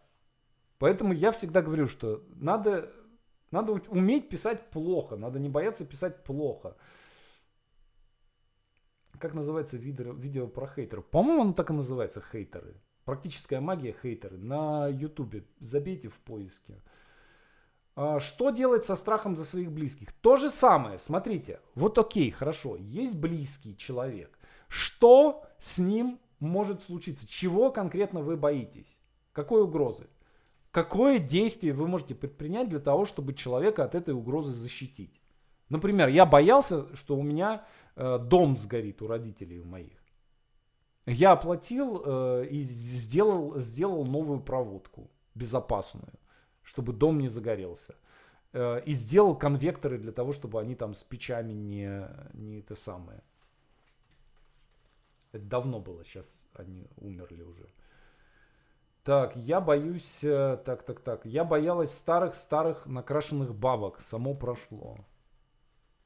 [0.79, 2.93] Поэтому я всегда говорю, что надо,
[3.51, 6.77] надо уметь писать плохо, надо не бояться писать плохо.
[9.19, 11.05] Как называется видео, видео про хейтеров?
[11.07, 12.75] По-моему, оно так и называется, хейтеры.
[13.05, 14.39] Практическая магия хейтеры.
[14.39, 16.83] На ютубе забейте в поиске.
[18.03, 20.11] А, что делать со страхом за своих близких?
[20.15, 20.97] То же самое.
[20.97, 24.39] Смотрите, вот окей, хорошо, есть близкий человек.
[24.69, 27.29] Что с ним может случиться?
[27.29, 28.99] Чего конкретно вы боитесь?
[29.33, 30.07] Какой угрозы?
[30.71, 35.21] Какое действие вы можете предпринять для того, чтобы человека от этой угрозы защитить?
[35.69, 40.03] Например, я боялся, что у меня э, дом сгорит у родителей моих.
[41.05, 46.15] Я оплатил э, и сделал, сделал новую проводку безопасную
[46.71, 47.97] чтобы дом не загорелся.
[48.53, 53.23] Э, и сделал конвекторы для того, чтобы они там с печами не, не это самое.
[55.33, 57.67] Это давно было, сейчас они умерли уже.
[59.03, 64.99] Так, я боюсь, э, так, так, так, я боялась старых-старых накрашенных бабок, само прошло.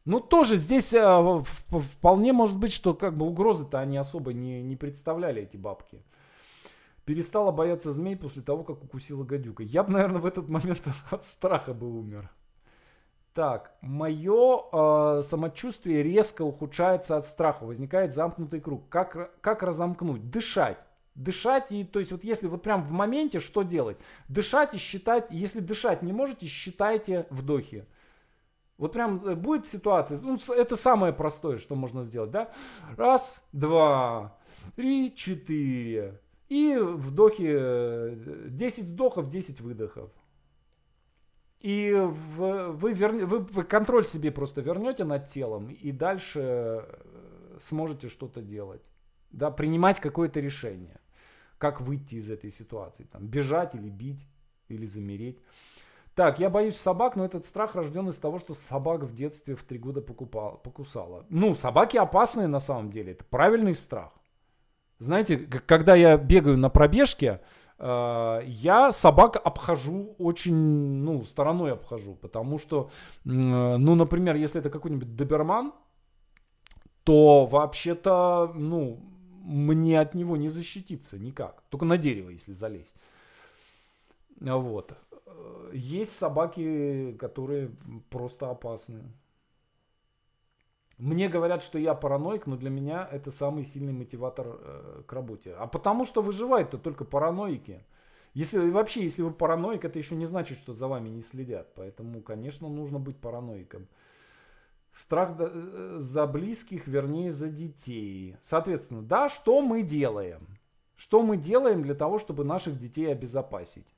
[0.07, 4.77] Ну, тоже здесь э, вполне может быть, что как бы угрозы-то они особо не, не
[4.77, 6.03] представляли, эти бабки
[7.05, 9.63] перестала бояться змей после того, как укусила гадюка.
[9.63, 12.31] Я бы, наверное, в этот момент от страха бы умер.
[13.35, 18.89] Так, мое э, самочувствие резко ухудшается от страха, возникает замкнутый круг.
[18.89, 20.31] Как, как разомкнуть?
[20.31, 20.87] Дышать.
[21.17, 23.97] Дышать и, то есть вот если вот прям в моменте, что делать?
[24.29, 27.87] Дышать и считать, если дышать не можете, считайте вдохи.
[28.79, 32.53] Вот прям э, будет ситуация, ну, это самое простое, что можно сделать, да?
[32.97, 34.37] Раз, два,
[34.77, 36.21] три, четыре,
[36.55, 40.11] и вдохи, 10 вдохов, 10 выдохов.
[41.59, 46.87] И вы, вы, вы, контроль себе просто вернете над телом и дальше
[47.59, 48.89] сможете что-то делать.
[49.31, 51.01] Да, принимать какое-то решение.
[51.59, 54.25] как выйти из этой ситуации, там, бежать или бить,
[54.69, 55.41] или замереть.
[56.15, 59.65] Так, я боюсь собак, но этот страх рожден из того, что собак в детстве в
[59.65, 61.27] три года покупал, покусала.
[61.31, 64.13] Ну, собаки опасные на самом деле, это правильный страх.
[64.99, 67.41] Знаете, когда я бегаю на пробежке,
[67.79, 72.91] э, я собак обхожу очень, ну, стороной обхожу, потому что,
[73.25, 75.73] ну, например, если это какой-нибудь доберман,
[77.05, 79.01] то вообще-то, ну,
[79.45, 81.63] мне от него не защититься никак.
[81.69, 82.97] Только на дерево, если залезть.
[84.41, 84.95] Вот.
[85.73, 87.71] Есть собаки, которые
[88.11, 89.03] просто опасны.
[90.99, 95.55] Мне говорят, что я параноик, но для меня это самый сильный мотиватор э, к работе.
[95.55, 97.85] А потому что выживают-то только параноики.
[98.33, 101.75] Если вообще, если вы параноик, это еще не значит, что за вами не следят.
[101.75, 103.89] Поэтому, конечно, нужно быть параноиком.
[104.93, 108.37] Страх э, за близких, вернее, за детей.
[108.41, 110.47] Соответственно, да, что мы делаем?
[110.95, 113.93] Что мы делаем для того, чтобы наших детей обезопасить?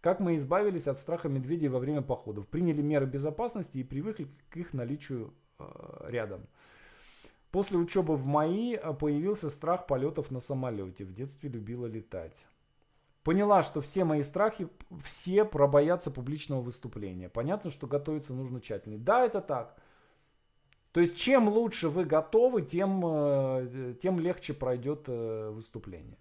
[0.00, 2.46] Как мы избавились от страха медведей во время походов?
[2.46, 5.34] Приняли меры безопасности и привыкли к их наличию
[6.02, 6.46] рядом.
[7.50, 11.04] После учебы в МАИ э, появился страх полетов на самолете.
[11.04, 12.46] В детстве любила летать.
[13.22, 14.68] Поняла, что все мои страхи,
[15.02, 17.28] все пробоятся публичного выступления.
[17.28, 18.98] Понятно, что готовиться нужно тщательно.
[18.98, 19.76] Да, это так.
[20.92, 26.18] То есть чем лучше вы готовы, тем, э, тем легче пройдет э, выступление.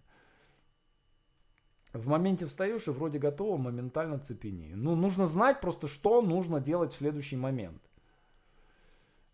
[1.94, 4.78] В моменте встаешь и вроде готово, моментально цепенею.
[4.78, 7.82] Ну, нужно знать просто, что нужно делать в следующий момент.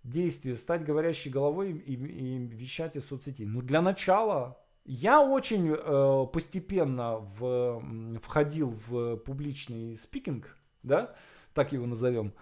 [0.04, 3.46] Действие, стать говорящей головой и, и вещать из соцсетей.
[3.46, 7.82] Ну, для начала я очень э, постепенно в,
[8.22, 11.16] входил в публичный спикинг, да,
[11.54, 12.34] так его назовем.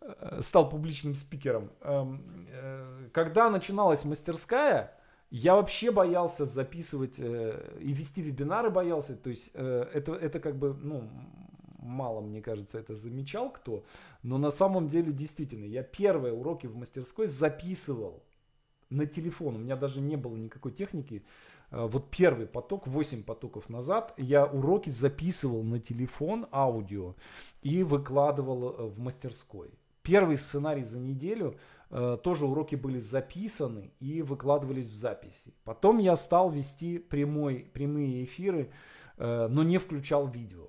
[0.00, 1.70] Э, стал публичным спикером.
[1.82, 4.98] Эм, э, когда начиналась мастерская,
[5.30, 9.14] я вообще боялся записывать э, и вести вебинары боялся.
[9.14, 11.10] То есть это, это как бы, ну,
[11.82, 13.84] мало, мне кажется, это замечал кто.
[14.22, 18.22] Но на самом деле, действительно, я первые уроки в мастерской записывал
[18.90, 19.56] на телефон.
[19.56, 21.24] У меня даже не было никакой техники.
[21.70, 27.14] Вот первый поток, 8 потоков назад, я уроки записывал на телефон аудио
[27.62, 29.70] и выкладывал в мастерской.
[30.02, 31.56] Первый сценарий за неделю,
[31.90, 35.54] э, тоже уроки были записаны и выкладывались в записи.
[35.64, 38.72] Потом я стал вести прямой, прямые эфиры,
[39.18, 40.66] э, но не включал видео.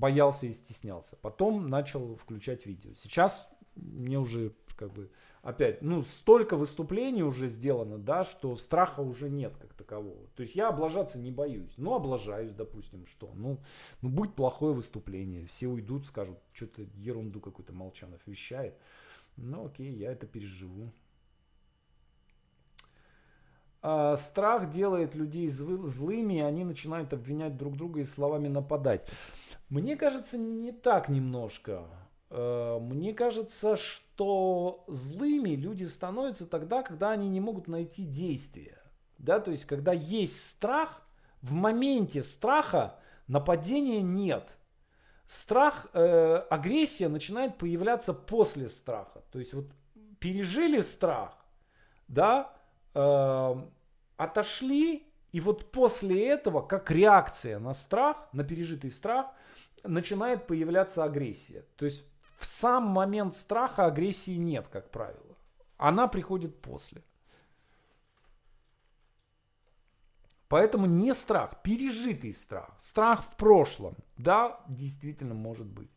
[0.00, 1.16] Боялся и стеснялся.
[1.20, 2.92] Потом начал включать видео.
[2.94, 5.10] Сейчас мне уже как бы
[5.42, 10.26] опять, ну, столько выступлений уже сделано, да, что страха уже нет как такового.
[10.36, 11.72] То есть я облажаться не боюсь.
[11.76, 13.30] Ну, облажаюсь, допустим, что?
[13.34, 13.58] Ну,
[14.00, 15.44] ну будет плохое выступление.
[15.46, 18.74] Все уйдут, скажут, что-то ерунду какую-то Молчанов вещает.
[19.36, 20.90] Ну, окей, я это переживу.
[23.82, 29.06] А, страх делает людей злыми, и они начинают обвинять друг друга и словами нападать.
[29.70, 31.84] Мне кажется, не так немножко.
[32.30, 38.78] Э, мне кажется, что злыми люди становятся тогда, когда они не могут найти действия.
[39.18, 41.02] Да, то есть, когда есть страх,
[41.40, 42.96] в моменте страха
[43.28, 44.56] нападения нет.
[45.26, 49.22] Страх, э, агрессия начинает появляться после страха.
[49.30, 49.66] То есть, вот
[50.18, 51.36] пережили страх,
[52.08, 52.52] да,
[52.94, 53.54] э,
[54.16, 59.26] отошли, и вот после этого, как реакция на страх, на пережитый страх,
[59.84, 61.64] начинает появляться агрессия.
[61.76, 62.04] То есть
[62.38, 65.36] в сам момент страха агрессии нет, как правило.
[65.76, 67.02] Она приходит после.
[70.48, 72.74] Поэтому не страх, пережитый страх.
[72.78, 73.96] Страх в прошлом.
[74.16, 75.90] Да, действительно может быть.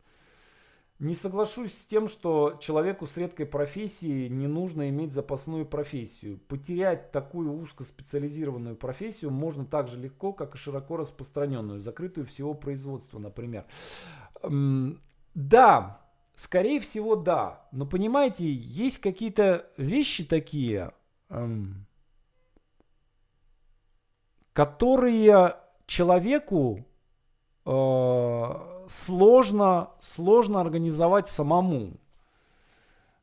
[1.04, 6.40] Не соглашусь с тем, что человеку с редкой профессией не нужно иметь запасную профессию.
[6.48, 13.20] Потерять такую узкоспециализированную профессию можно так же легко, как и широко распространенную, закрытую всего производства,
[13.20, 13.66] например.
[15.36, 16.00] Да,
[16.36, 17.68] Скорее всего, да.
[17.72, 20.94] Но понимаете, есть какие-то вещи такие,
[21.30, 21.86] эм,
[24.54, 26.86] которые человеку
[27.66, 31.92] э, сложно, сложно организовать самому.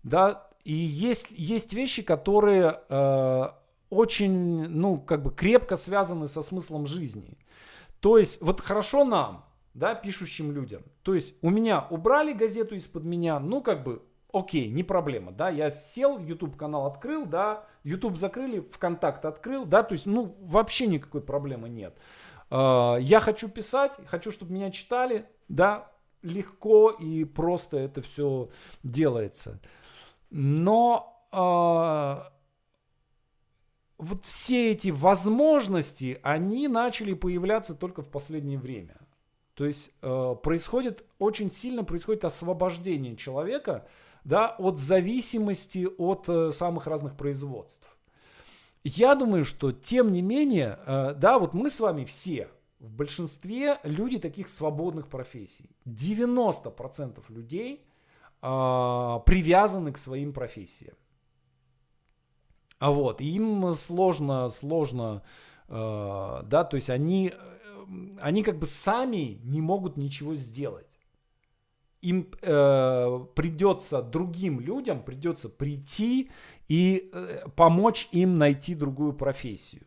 [0.03, 3.49] Да, и есть, есть вещи, которые э,
[3.91, 7.37] очень, ну, как бы крепко связаны со смыслом жизни.
[8.01, 10.83] То есть, вот хорошо нам, да, пишущим людям.
[11.03, 15.49] То есть у меня убрали газету из-под меня, ну как бы окей, не проблема, да,
[15.49, 20.87] я сел, YouTube канал открыл, да, YouTube закрыли, ВКонтакт открыл, да, то есть, ну, вообще
[20.87, 21.97] никакой проблемы нет.
[21.97, 25.91] А, я хочу писать, хочу, чтобы меня читали, да,
[26.23, 28.51] легко и просто это все
[28.83, 29.61] делается.
[30.31, 32.31] Но э,
[33.99, 38.97] вот все эти возможности, они начали появляться только в последнее время.
[39.55, 43.87] То есть э, происходит, очень сильно происходит освобождение человека
[44.25, 47.87] да, от зависимости от э, самых разных производств.
[48.85, 52.49] Я думаю, что тем не менее, э, да, вот мы с вами все,
[52.79, 55.71] в большинстве люди таких свободных профессий.
[55.85, 57.85] 90% людей
[58.41, 60.95] э, привязаны к своим профессиям.
[62.79, 65.23] А вот, им сложно, сложно,
[65.69, 67.35] э, да, то есть они,
[68.19, 70.87] они как бы сами не могут ничего сделать.
[72.01, 76.31] Им э, придется другим людям, придется прийти
[76.71, 79.83] и э, помочь им найти другую профессию.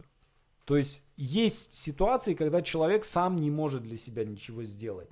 [0.65, 5.07] То есть есть ситуации, когда человек сам не может для себя ничего сделать.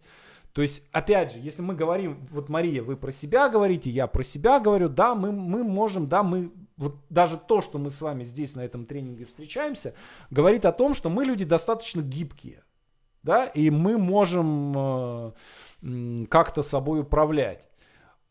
[0.52, 4.22] То есть, опять же, если мы говорим, вот Мария, вы про себя говорите, я про
[4.22, 8.24] себя говорю, да, мы, мы можем, да, мы, вот даже то, что мы с вами
[8.24, 9.94] здесь на этом тренинге встречаемся,
[10.30, 12.66] говорит о том, что мы люди достаточно гибкие,
[13.24, 14.74] да, и мы можем
[15.82, 17.71] э, как-то собой управлять.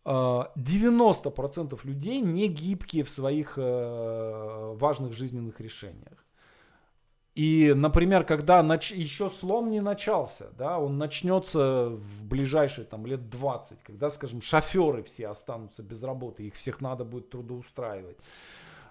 [0.05, 6.24] 90% э, людей не гибкие в своих э, важных жизненных решениях.
[7.35, 8.90] И, например, когда нач...
[8.90, 15.02] еще слом не начался, да, он начнется в ближайшие там, лет 20, когда, скажем, шоферы
[15.02, 18.18] все останутся без работы, их всех надо будет трудоустраивать.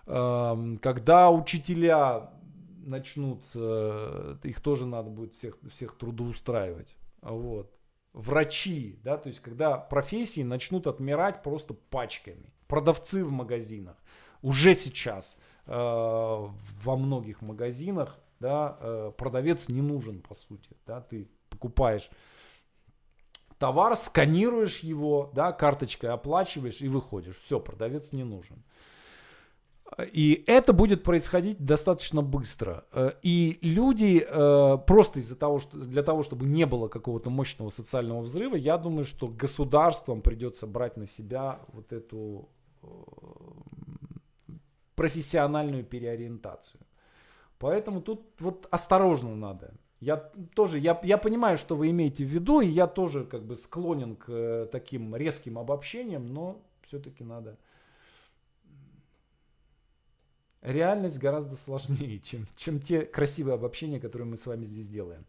[0.07, 2.31] Эм, когда учителя
[2.85, 6.95] начнут, э, их тоже надо будет всех, всех трудоустраивать.
[7.21, 7.71] Вот.
[8.19, 12.53] Врачи, да, то есть когда профессии начнут отмирать просто пачками.
[12.67, 13.95] Продавцы в магазинах.
[14.41, 21.29] Уже сейчас э, во многих магазинах да, э, продавец не нужен, по сути, да, ты
[21.49, 22.09] покупаешь
[23.57, 27.37] товар, сканируешь его, да, карточкой оплачиваешь и выходишь.
[27.37, 28.63] Все, продавец не нужен.
[30.13, 32.85] И это будет происходить достаточно быстро.
[32.93, 37.69] Э, и люди э, просто из-за того, что для того, чтобы не было какого-то мощного
[37.69, 42.49] социального взрыва, я думаю, что государством придется брать на себя вот эту
[44.95, 46.81] профессиональную переориентацию.
[47.57, 49.73] Поэтому тут вот осторожно надо.
[49.99, 50.17] Я
[50.55, 54.15] тоже, я, я понимаю, что вы имеете в виду, и я тоже как бы склонен
[54.15, 57.57] к э, таким резким обобщениям, но все-таки надо.
[60.61, 65.25] Реальность гораздо сложнее, чем, чем те красивые обобщения, которые мы с вами здесь делаем.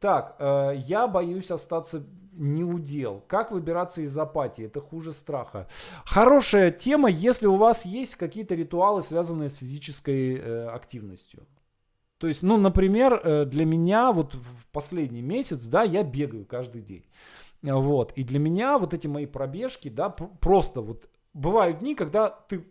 [0.00, 3.22] Так, э, я боюсь остаться не удел.
[3.26, 4.64] Как выбираться из апатии?
[4.64, 5.68] Это хуже страха.
[6.04, 11.46] Хорошая тема, если у вас есть какие-то ритуалы, связанные с физической э, активностью.
[12.18, 16.82] То есть, ну, например, э, для меня вот в последний месяц, да, я бегаю каждый
[16.82, 17.04] день.
[17.62, 18.12] Вот.
[18.12, 22.64] И для меня вот эти мои пробежки, да, просто вот бывают дни, когда ты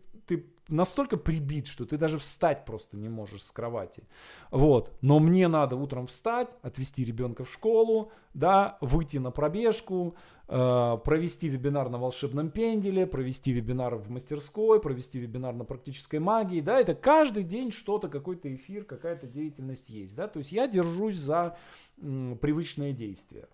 [0.70, 4.04] настолько прибит, что ты даже встать просто не можешь с кровати.
[4.52, 4.91] Вот.
[5.02, 10.16] Но мне надо утром встать, отвезти ребенка в школу, да, выйти на пробежку,
[10.48, 16.62] э, провести вебинар на волшебном пенделе, провести вебинар в мастерской, провести вебинар на практической магии,
[16.62, 21.18] да, это каждый день что-то, какой-то эфир, какая-то деятельность есть, да, то есть я держусь
[21.18, 21.58] за
[22.02, 23.48] м, привычные действия.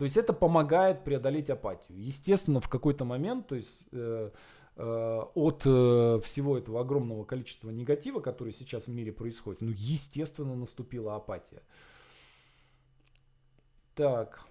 [0.00, 2.02] То есть это помогает преодолеть апатию.
[2.02, 4.30] Естественно, в какой-то момент, то есть э,
[4.76, 11.16] от э, всего этого огромного количества негатива, который сейчас в мире происходит, ну, естественно, наступила
[11.16, 11.62] апатия.
[13.94, 14.46] Так.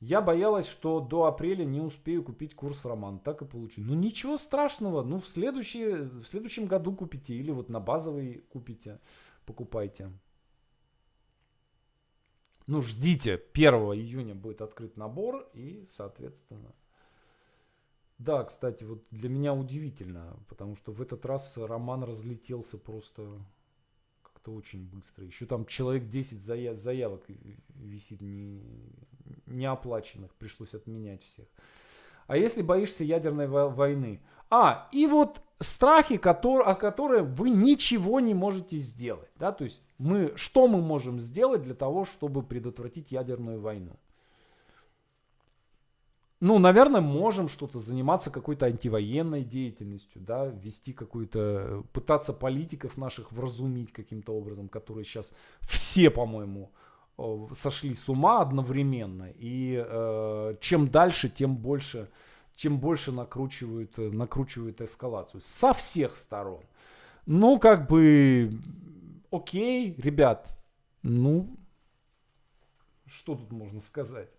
[0.00, 3.18] Я боялась, что до апреля не успею купить курс роман.
[3.18, 3.80] Так и получу.
[3.80, 5.02] Ну ничего страшного.
[5.02, 7.34] Ну в, следующий, в следующем году купите.
[7.34, 9.00] Или вот на базовый купите.
[9.44, 10.12] Покупайте.
[12.66, 13.42] Ну ждите.
[13.52, 15.48] 1 июня будет открыт набор.
[15.52, 16.72] И соответственно
[18.18, 23.40] да, кстати, вот для меня удивительно, потому что в этот раз роман разлетелся просто
[24.22, 25.24] как-то очень быстро.
[25.24, 27.24] Еще там человек 10 заяв, заявок
[27.76, 28.60] висит не,
[29.46, 31.46] не оплаченных, пришлось отменять всех.
[32.26, 34.20] А если боишься ядерной войны?
[34.50, 39.30] А, и вот страхи, которые, от которых вы ничего не можете сделать.
[39.36, 39.52] Да?
[39.52, 43.96] То есть мы, что мы можем сделать для того, чтобы предотвратить ядерную войну?
[46.40, 53.92] Ну, наверное, можем что-то заниматься какой-то антивоенной деятельностью, да, вести какую-то, пытаться политиков наших вразумить
[53.92, 55.32] каким-то образом, которые сейчас
[55.62, 56.70] все, по-моему,
[57.52, 59.32] сошли с ума одновременно.
[59.34, 62.08] И э, чем дальше, тем больше,
[62.54, 66.62] чем больше накручивают, накручивают эскалацию со всех сторон.
[67.26, 68.52] Ну, как бы,
[69.32, 70.56] окей, ребят,
[71.02, 71.56] ну,
[73.06, 74.30] что тут можно сказать?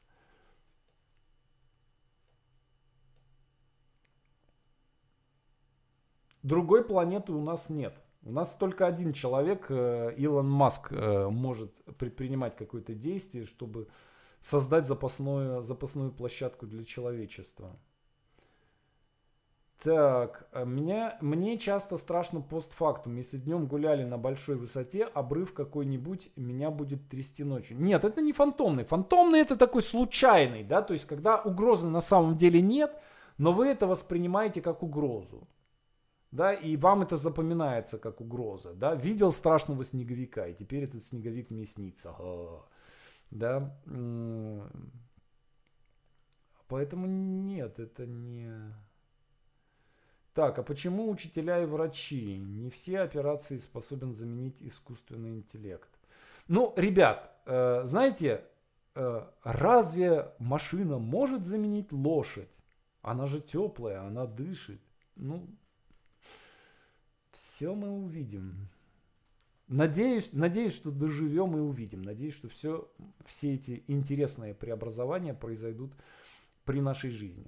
[6.43, 7.93] Другой планеты у нас нет.
[8.23, 13.87] У нас только один человек, э, Илон Маск, э, может предпринимать какое-то действие, чтобы
[14.41, 17.77] создать запасную, запасную площадку для человечества.
[19.83, 23.15] Так, а меня, мне часто страшно постфактум.
[23.15, 27.79] Если днем гуляли на большой высоте, обрыв какой-нибудь, меня будет трясти ночью.
[27.79, 28.83] Нет, это не фантомный.
[28.83, 32.93] Фантомный это такой случайный, да, то есть когда угрозы на самом деле нет,
[33.37, 35.47] но вы это воспринимаете как угрозу.
[36.31, 38.73] Да, и вам это запоминается как угроза.
[38.73, 38.95] Да?
[38.95, 42.15] Видел страшного снеговика, и теперь этот снеговик мне снится.
[43.31, 43.75] Да?
[46.67, 48.51] Поэтому нет, это не...
[50.35, 52.37] Так, а почему учителя и врачи?
[52.37, 55.89] Не все операции способен заменить искусственный интеллект.
[56.47, 58.45] Ну, ребят, э, знаете,
[58.95, 62.55] э, разве машина может заменить лошадь?
[63.01, 64.79] Она же теплая, она дышит.
[65.15, 65.47] Ну,
[67.31, 68.69] все мы увидим.
[69.67, 72.01] Надеюсь, надеюсь, что доживем и увидим.
[72.01, 72.89] Надеюсь, что все,
[73.25, 75.91] все эти интересные преобразования произойдут
[76.65, 77.45] при нашей жизни.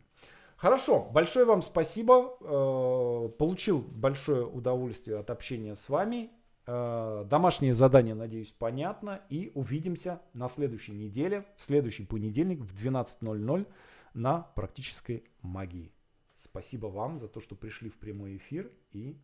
[0.55, 2.37] Хорошо, большое вам спасибо.
[2.39, 6.29] Э, получил большое удовольствие от общения с вами.
[6.67, 9.21] Э, домашнее задание, надеюсь, понятно.
[9.29, 13.65] И увидимся на следующей неделе, в следующий понедельник в 12.00
[14.13, 15.91] на практической магии.
[16.35, 19.17] Спасибо вам за то, что пришли в прямой эфир и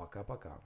[0.00, 0.58] пока-пока.